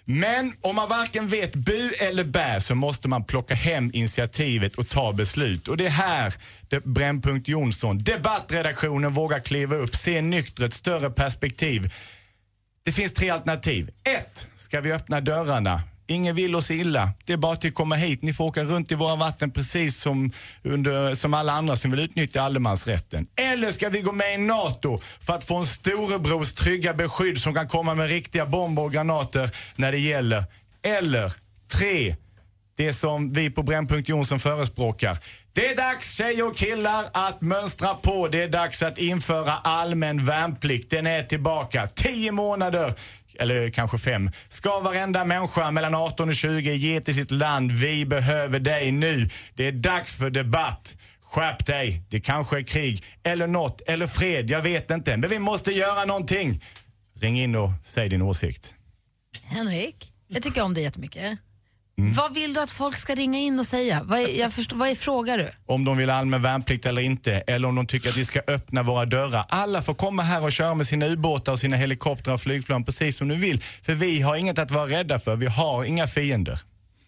Men 0.10 0.54
om 0.62 0.76
man 0.76 0.90
varken 0.90 1.28
vet 1.28 1.56
bu 1.56 1.90
eller 2.00 2.24
bä 2.24 2.62
så 2.62 2.76
måste 2.76 3.08
man 3.08 3.24
plocka 3.24 3.56
hem 3.56 3.92
initiativet 3.94 4.76
och 4.76 4.90
ta 4.90 5.14
beslut. 5.14 5.68
Och 5.68 5.78
det 5.78 5.86
är 5.86 5.90
här 5.90 6.34
det, 6.68 6.86
Brännpunkt 6.86 7.48
Jonsson, 7.48 7.98
debattredaktionen 8.04 9.14
vågar 9.14 9.40
kliva 9.40 9.76
upp, 9.76 9.96
se 9.96 10.22
nyktert, 10.22 10.74
större 10.74 11.10
perspektiv. 11.10 11.94
Det 12.88 12.94
finns 12.94 13.14
tre 13.14 13.30
alternativ. 13.30 13.90
Ett, 14.04 14.48
ska 14.56 14.82
vi 14.82 14.92
öppna 14.94 15.22
dörrarna? 15.22 15.82
Ingen 16.08 16.36
vill 16.36 16.56
oss 16.56 16.72
illa. 16.72 17.10
Det 17.26 17.34
är 17.34 17.38
bara 17.38 17.56
till 17.56 17.68
att 17.68 17.74
komma 17.74 17.96
hit. 17.96 18.22
Ni 18.22 18.34
får 18.34 18.46
åka 18.46 18.64
runt 18.64 18.92
i 18.92 18.96
våra 18.96 19.16
vatten 19.16 19.52
precis 19.52 19.98
som, 19.98 20.32
under, 20.64 21.16
som 21.16 21.34
alla 21.34 21.54
andra 21.54 21.76
som 21.76 21.92
vill 21.92 22.00
utnyttja 22.00 22.42
allemansrätten. 22.42 23.28
Eller 23.36 23.72
ska 23.72 23.90
vi 23.90 24.02
gå 24.02 24.12
med 24.12 24.34
i 24.34 24.38
NATO 24.38 25.02
för 25.20 25.34
att 25.34 25.44
få 25.44 25.56
en 25.56 25.66
storebrors 25.66 26.54
trygga 26.54 26.94
beskydd 26.94 27.38
som 27.38 27.54
kan 27.54 27.68
komma 27.68 27.96
med 27.96 28.10
riktiga 28.10 28.46
bomber 28.46 28.82
och 28.82 28.92
granater 28.92 29.52
när 29.76 29.92
det 29.92 30.00
gäller. 30.00 30.44
Eller 30.84 31.34
tre, 31.72 32.16
det 32.78 32.94
som 32.94 33.34
vi 33.34 33.50
på 33.50 33.64
Brännpunkt 33.64 34.10
Jonsson 34.10 34.40
förespråkar. 34.40 35.18
Det 35.58 35.68
är 35.68 35.76
dags 35.76 36.16
tjejer 36.16 36.48
och 36.48 36.58
killar 36.58 37.06
att 37.12 37.42
mönstra 37.42 37.94
på. 37.94 38.28
Det 38.28 38.44
är 38.44 38.50
dags 38.50 38.84
att 38.84 38.98
införa 38.98 39.54
allmän 39.54 40.26
värnplikt. 40.26 40.90
Den 40.90 41.08
är 41.08 41.24
tillbaka. 41.24 41.88
Tio 41.88 42.32
månader 42.32 42.94
eller 43.40 43.70
kanske 43.70 43.98
fem. 43.98 44.32
Ska 44.50 44.80
varenda 44.80 45.26
människa 45.26 45.72
mellan 45.72 45.96
18 45.96 46.30
och 46.30 46.36
20 46.36 46.74
ge 46.74 47.02
till 47.02 47.16
sitt 47.16 47.32
land. 47.32 47.72
Vi 47.72 48.06
behöver 48.06 48.60
dig 48.60 48.92
nu. 48.92 49.30
Det 49.54 49.68
är 49.68 49.72
dags 49.72 50.16
för 50.16 50.30
debatt. 50.30 50.96
Skärp 51.24 51.66
dig. 51.66 52.04
Det 52.10 52.20
kanske 52.20 52.58
är 52.58 52.64
krig, 52.64 53.04
eller 53.24 53.48
något, 53.48 53.82
eller 53.82 54.08
fred. 54.08 54.50
Jag 54.50 54.62
vet 54.62 54.92
inte. 54.92 55.18
Men 55.18 55.30
vi 55.30 55.40
måste 55.40 55.72
göra 55.72 56.06
någonting. 56.06 56.64
Ring 57.20 57.42
in 57.42 57.56
och 57.56 57.70
säg 57.84 58.10
din 58.10 58.22
åsikt. 58.22 58.76
Henrik, 59.44 59.96
jag 60.28 60.44
tycker 60.44 60.62
om 60.62 60.74
dig 60.74 60.84
jättemycket. 60.84 61.40
Mm. 62.00 62.14
Vad 62.14 62.34
vill 62.34 62.54
du 62.54 62.60
att 62.60 62.72
folk 62.72 62.96
ska 62.96 63.16
ringa 63.16 63.40
in 63.40 63.60
och 63.60 63.66
säga? 63.66 64.02
Vad 64.04 64.20
är, 64.20 64.40
jag 64.40 64.54
förstår, 64.54 64.78
vad 64.78 64.90
är 64.90 64.96
frågar 64.96 65.38
du? 65.38 65.50
Om 65.66 65.86
de 65.86 65.98
vill 65.98 66.10
ha 66.10 66.18
allmän 66.18 66.42
värnplikt 66.42 66.86
eller 66.86 67.02
inte, 67.02 67.34
eller 67.34 67.68
om 67.68 67.76
de 67.76 67.88
tycker 67.88 68.10
att 68.10 68.18
vi 68.18 68.26
ska 68.26 68.42
öppna 68.48 68.84
våra 68.84 69.06
dörrar. 69.06 69.46
Alla 69.50 69.82
får 69.82 69.94
komma 69.94 70.24
här 70.24 70.44
och 70.44 70.52
köra 70.52 70.74
med 70.74 70.88
sina 70.88 71.06
ubåtar 71.06 71.52
och 71.52 71.60
sina 71.60 71.78
helikoptrar 71.78 72.34
och 72.34 72.42
flygplan 72.42 72.84
precis 72.84 73.18
som 73.18 73.28
de 73.28 73.36
vill. 73.36 73.64
För 73.82 73.94
vi 73.94 74.22
har 74.22 74.36
inget 74.36 74.60
att 74.60 74.72
vara 74.72 74.86
rädda 74.90 75.20
för. 75.20 75.36
Vi 75.36 75.46
har 75.46 75.84
inga 75.84 76.08
fiender. 76.08 76.60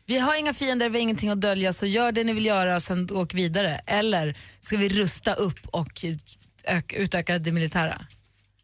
Vi 0.06 0.19
har 0.19 0.39
inga 0.39 0.54
fiender, 0.54 0.89
vi 0.89 0.97
har 0.97 1.04
ingenting 1.04 1.30
att 1.30 1.41
dölja, 1.41 1.73
så 1.73 1.86
gör 1.86 2.12
det 2.12 2.23
ni 2.23 2.34
vill 2.34 2.45
göra 2.45 2.75
och 2.75 2.82
sen 2.82 3.08
åk 3.12 3.34
vidare. 3.34 3.82
Eller 3.86 4.38
ska 4.62 4.78
vi 4.78 4.89
rusta 4.89 5.34
upp 5.34 5.67
och 5.67 6.06
ök, 6.63 6.93
utöka 6.93 7.39
det 7.39 7.52
militära? 7.52 8.02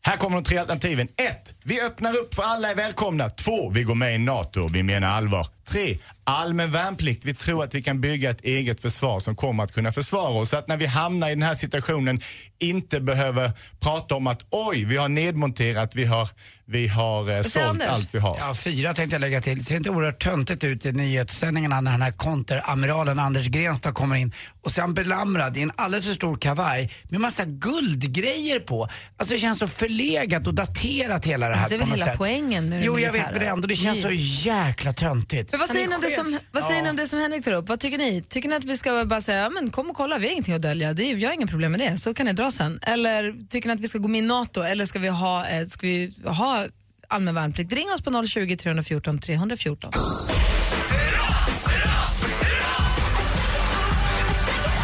Här 0.01 0.17
kommer 0.17 0.35
de 0.38 0.43
tre 0.43 0.57
alternativen. 0.57 1.07
1. 1.17 1.55
Vi 1.63 1.81
öppnar 1.81 2.17
upp 2.17 2.35
för 2.35 2.43
alla 2.43 2.71
är 2.71 2.75
välkomna. 2.75 3.29
2. 3.29 3.69
Vi 3.69 3.83
går 3.83 3.95
med 3.95 4.15
i 4.15 4.17
NATO. 4.17 4.67
Vi 4.67 4.83
menar 4.83 5.07
allvar. 5.07 5.47
3. 5.67 5.97
Allmän 6.23 6.71
värnplikt. 6.71 7.25
Vi 7.25 7.34
tror 7.34 7.63
att 7.63 7.73
vi 7.75 7.82
kan 7.82 8.01
bygga 8.01 8.30
ett 8.30 8.41
eget 8.41 8.82
försvar 8.82 9.19
som 9.19 9.36
kommer 9.36 9.63
att 9.63 9.73
kunna 9.73 9.91
försvara 9.91 10.30
oss. 10.30 10.49
Så 10.49 10.58
att 10.58 10.67
när 10.67 10.78
vi 10.78 10.86
hamnar 10.86 11.28
i 11.28 11.32
den 11.32 11.41
här 11.43 11.56
situationen 11.56 12.21
inte 12.60 12.99
behöver 12.99 13.51
prata 13.80 14.15
om 14.15 14.28
att 14.28 14.41
oj, 14.49 14.84
vi 14.86 14.97
har 14.97 15.10
nedmonterat, 15.10 15.95
vi 15.95 16.06
har, 16.06 16.30
vi 16.65 16.88
har 16.88 17.32
eh, 17.38 17.41
sålt 17.41 17.82
allt 17.82 18.15
vi 18.15 18.19
har. 18.19 18.38
Ja, 18.39 18.56
fyra 18.56 18.93
tänkte 18.93 19.15
jag 19.15 19.21
lägga 19.21 19.41
till. 19.41 19.65
Ser 19.65 19.73
det 19.73 19.78
inte 19.78 19.89
oerhört 19.89 20.23
töntigt 20.23 20.63
ut 20.63 20.86
i 20.86 20.91
nyhetssändningarna 20.91 21.82
när 21.82 21.91
den 21.91 22.01
här 22.01 22.12
konteramiralen 22.12 23.19
Anders 23.19 23.47
Grenstad 23.47 23.91
kommer 23.91 24.15
in 24.15 24.32
och 24.63 24.71
sen 24.71 24.93
belamrad 24.93 25.58
i 25.58 25.62
en 25.62 25.71
alldeles 25.75 26.06
för 26.06 26.13
stor 26.13 26.38
kavaj 26.38 26.91
med 27.10 27.19
massa 27.21 27.45
guldgrejer 27.45 28.60
på. 28.60 28.89
Alltså 29.17 29.34
det 29.34 29.39
känns 29.39 29.60
så 29.60 29.67
förlegat 29.67 30.47
och 30.47 30.54
daterat 30.54 31.25
hela 31.25 31.49
det 31.49 31.56
här 31.56 31.69
Det 31.69 31.75
är 31.75 31.80
väl 31.80 31.88
hela 31.88 32.06
sätt. 32.06 32.17
poängen 32.17 32.69
med 32.69 32.84
Jo, 32.84 32.99
jag 32.99 33.12
vet, 33.12 33.32
men 33.32 33.39
det 33.39 33.45
ändå, 33.45 33.67
det 33.67 33.75
känns 33.75 34.01
så 34.01 34.12
jäkla 34.12 34.93
töntigt. 34.93 35.55
Men 35.56 35.60
vad 35.60 35.70
säger, 35.70 35.88
ni 35.88 35.96
om 35.96 36.02
det 36.02 36.10
som, 36.15 36.39
vad 36.52 36.63
säger 36.63 36.82
ni 36.82 36.88
Ja. 36.88 36.89
om 36.89 36.96
det 36.96 37.08
som 37.08 37.20
Henrik 37.20 37.44
tar 37.46 37.52
upp? 37.52 37.70
Vad 37.70 37.80
tycker 37.80 37.98
ni? 37.98 38.24
Tycker 38.24 38.50
ni 38.50 38.56
att 38.56 38.63
vi 38.65 38.78
ska 38.78 39.06
bara 39.06 39.22
säga, 39.22 39.41
ja, 39.44 39.50
men 39.50 39.70
kom 39.72 39.89
och 39.89 39.96
kolla, 39.96 40.18
vi 40.18 40.26
har 40.28 40.32
ingenting 40.32 40.54
att 40.54 40.62
dölja, 40.62 40.94
det 40.94 41.12
är, 41.12 41.15
jag 41.15 41.30
har 41.30 41.34
inga 41.34 41.48
problem 41.48 41.72
med 41.72 41.80
det, 41.80 41.98
så 41.98 42.13
kan 42.13 42.26
ni 42.26 42.34
dra 42.34 42.52
sen. 42.52 42.80
Eller 42.82 43.36
tycker 43.50 43.68
ni 43.70 43.74
att 43.76 43.80
vi 43.80 43.88
ska 43.88 43.98
gå 43.98 44.08
med 44.08 44.20
i 44.20 44.26
NATO 44.28 44.62
eller 44.62 44.86
ska 44.86 45.00
vi 45.00 45.08
ha, 45.08 45.48
eh, 45.48 45.68
ska 45.68 45.88
vi 45.88 46.13
ha 46.26 46.65
allmän 47.08 47.36
värnplikt? 47.36 47.74
Ring 47.74 47.91
oss 47.94 48.02
på 48.02 48.26
020 48.28 48.58
314 48.58 49.20
314. 49.20 49.91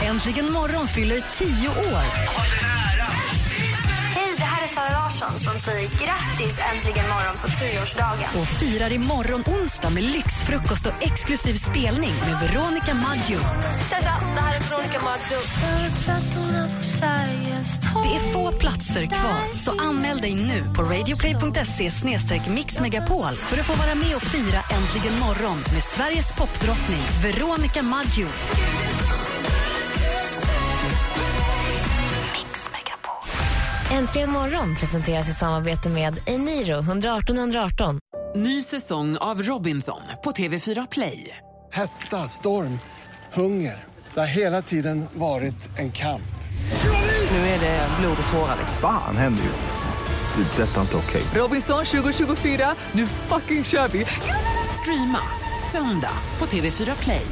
Äntligen 0.04 0.52
morgon 0.52 0.88
fyller 0.88 1.24
tio 1.38 1.70
år. 1.70 2.04
Larsson 5.22 5.40
som 5.40 5.62
säger 5.62 5.90
grattis 5.90 6.60
äntligen 6.74 7.10
morgon 7.10 7.36
på 7.42 7.48
tioårsdagen. 7.48 8.30
och 8.42 8.48
firar 8.48 8.92
imorgon 8.94 9.44
onsdag 9.48 9.90
med 9.90 10.04
lyxfrukost 10.04 10.86
och 10.86 11.04
exklusiv 11.04 11.54
spelning 11.54 12.14
med 12.28 12.36
Veronica 12.42 12.94
Maggio. 12.94 13.40
Tja, 13.90 13.98
tja, 14.06 14.16
det 14.36 14.42
här 14.42 14.56
är 14.56 14.62
Veronica 14.70 15.00
Maggio. 15.10 15.40
Det 18.04 18.16
är 18.16 18.34
få 18.34 18.52
platser 18.52 19.06
kvar, 19.06 19.58
så 19.58 19.72
anmäl 19.80 20.18
dig 20.18 20.36
nu 20.36 20.74
på 20.76 20.82
radioplay.se 20.82 21.92
mixmegapol 22.50 23.34
för 23.34 23.58
att 23.60 23.66
få 23.66 23.76
vara 23.76 23.96
med 23.96 24.16
och 24.16 24.22
fira 24.22 24.60
Äntligen 24.78 25.20
morgon 25.20 25.58
med 25.74 25.84
Sveriges 25.84 26.32
popdrottning 26.38 27.04
Veronica 27.24 27.82
Maggio. 27.82 28.28
Äntligen 33.91 34.32
morgon 34.32 34.75
presenteras 34.75 35.30
i 35.30 35.34
samarbete 35.34 35.89
med 35.89 36.19
Eniro 36.25 36.80
118 36.80 37.38
118. 37.38 37.99
Ny 38.36 38.63
säsong 38.63 39.17
av 39.17 39.41
Robinson 39.41 40.01
på 40.23 40.32
TV4 40.32 40.88
Play. 40.91 41.38
Hetta, 41.73 42.17
storm, 42.17 42.80
hunger. 43.34 43.84
Det 44.13 44.19
har 44.19 44.27
hela 44.27 44.62
tiden 44.62 45.06
varit 45.13 45.80
en 45.80 45.91
kamp. 45.91 46.21
Nu 47.32 47.38
är 47.38 47.60
det 47.60 47.88
blod 47.99 48.17
och 48.27 48.34
tårar. 48.34 48.58
Fan 48.82 49.17
händer 49.17 49.43
just 49.43 49.65
det. 49.65 50.41
Det 50.41 50.63
är 50.63 50.67
detta 50.67 50.82
inte 50.82 50.97
okej. 50.97 51.23
Robinson 51.36 51.86
2024, 51.86 52.75
nu 52.91 53.08
fucking 53.08 53.63
kör 53.63 53.88
vi! 53.88 54.06
Streama 54.82 55.19
söndag 55.71 56.13
på 56.39 56.45
TV4 56.45 57.04
Play. 57.04 57.25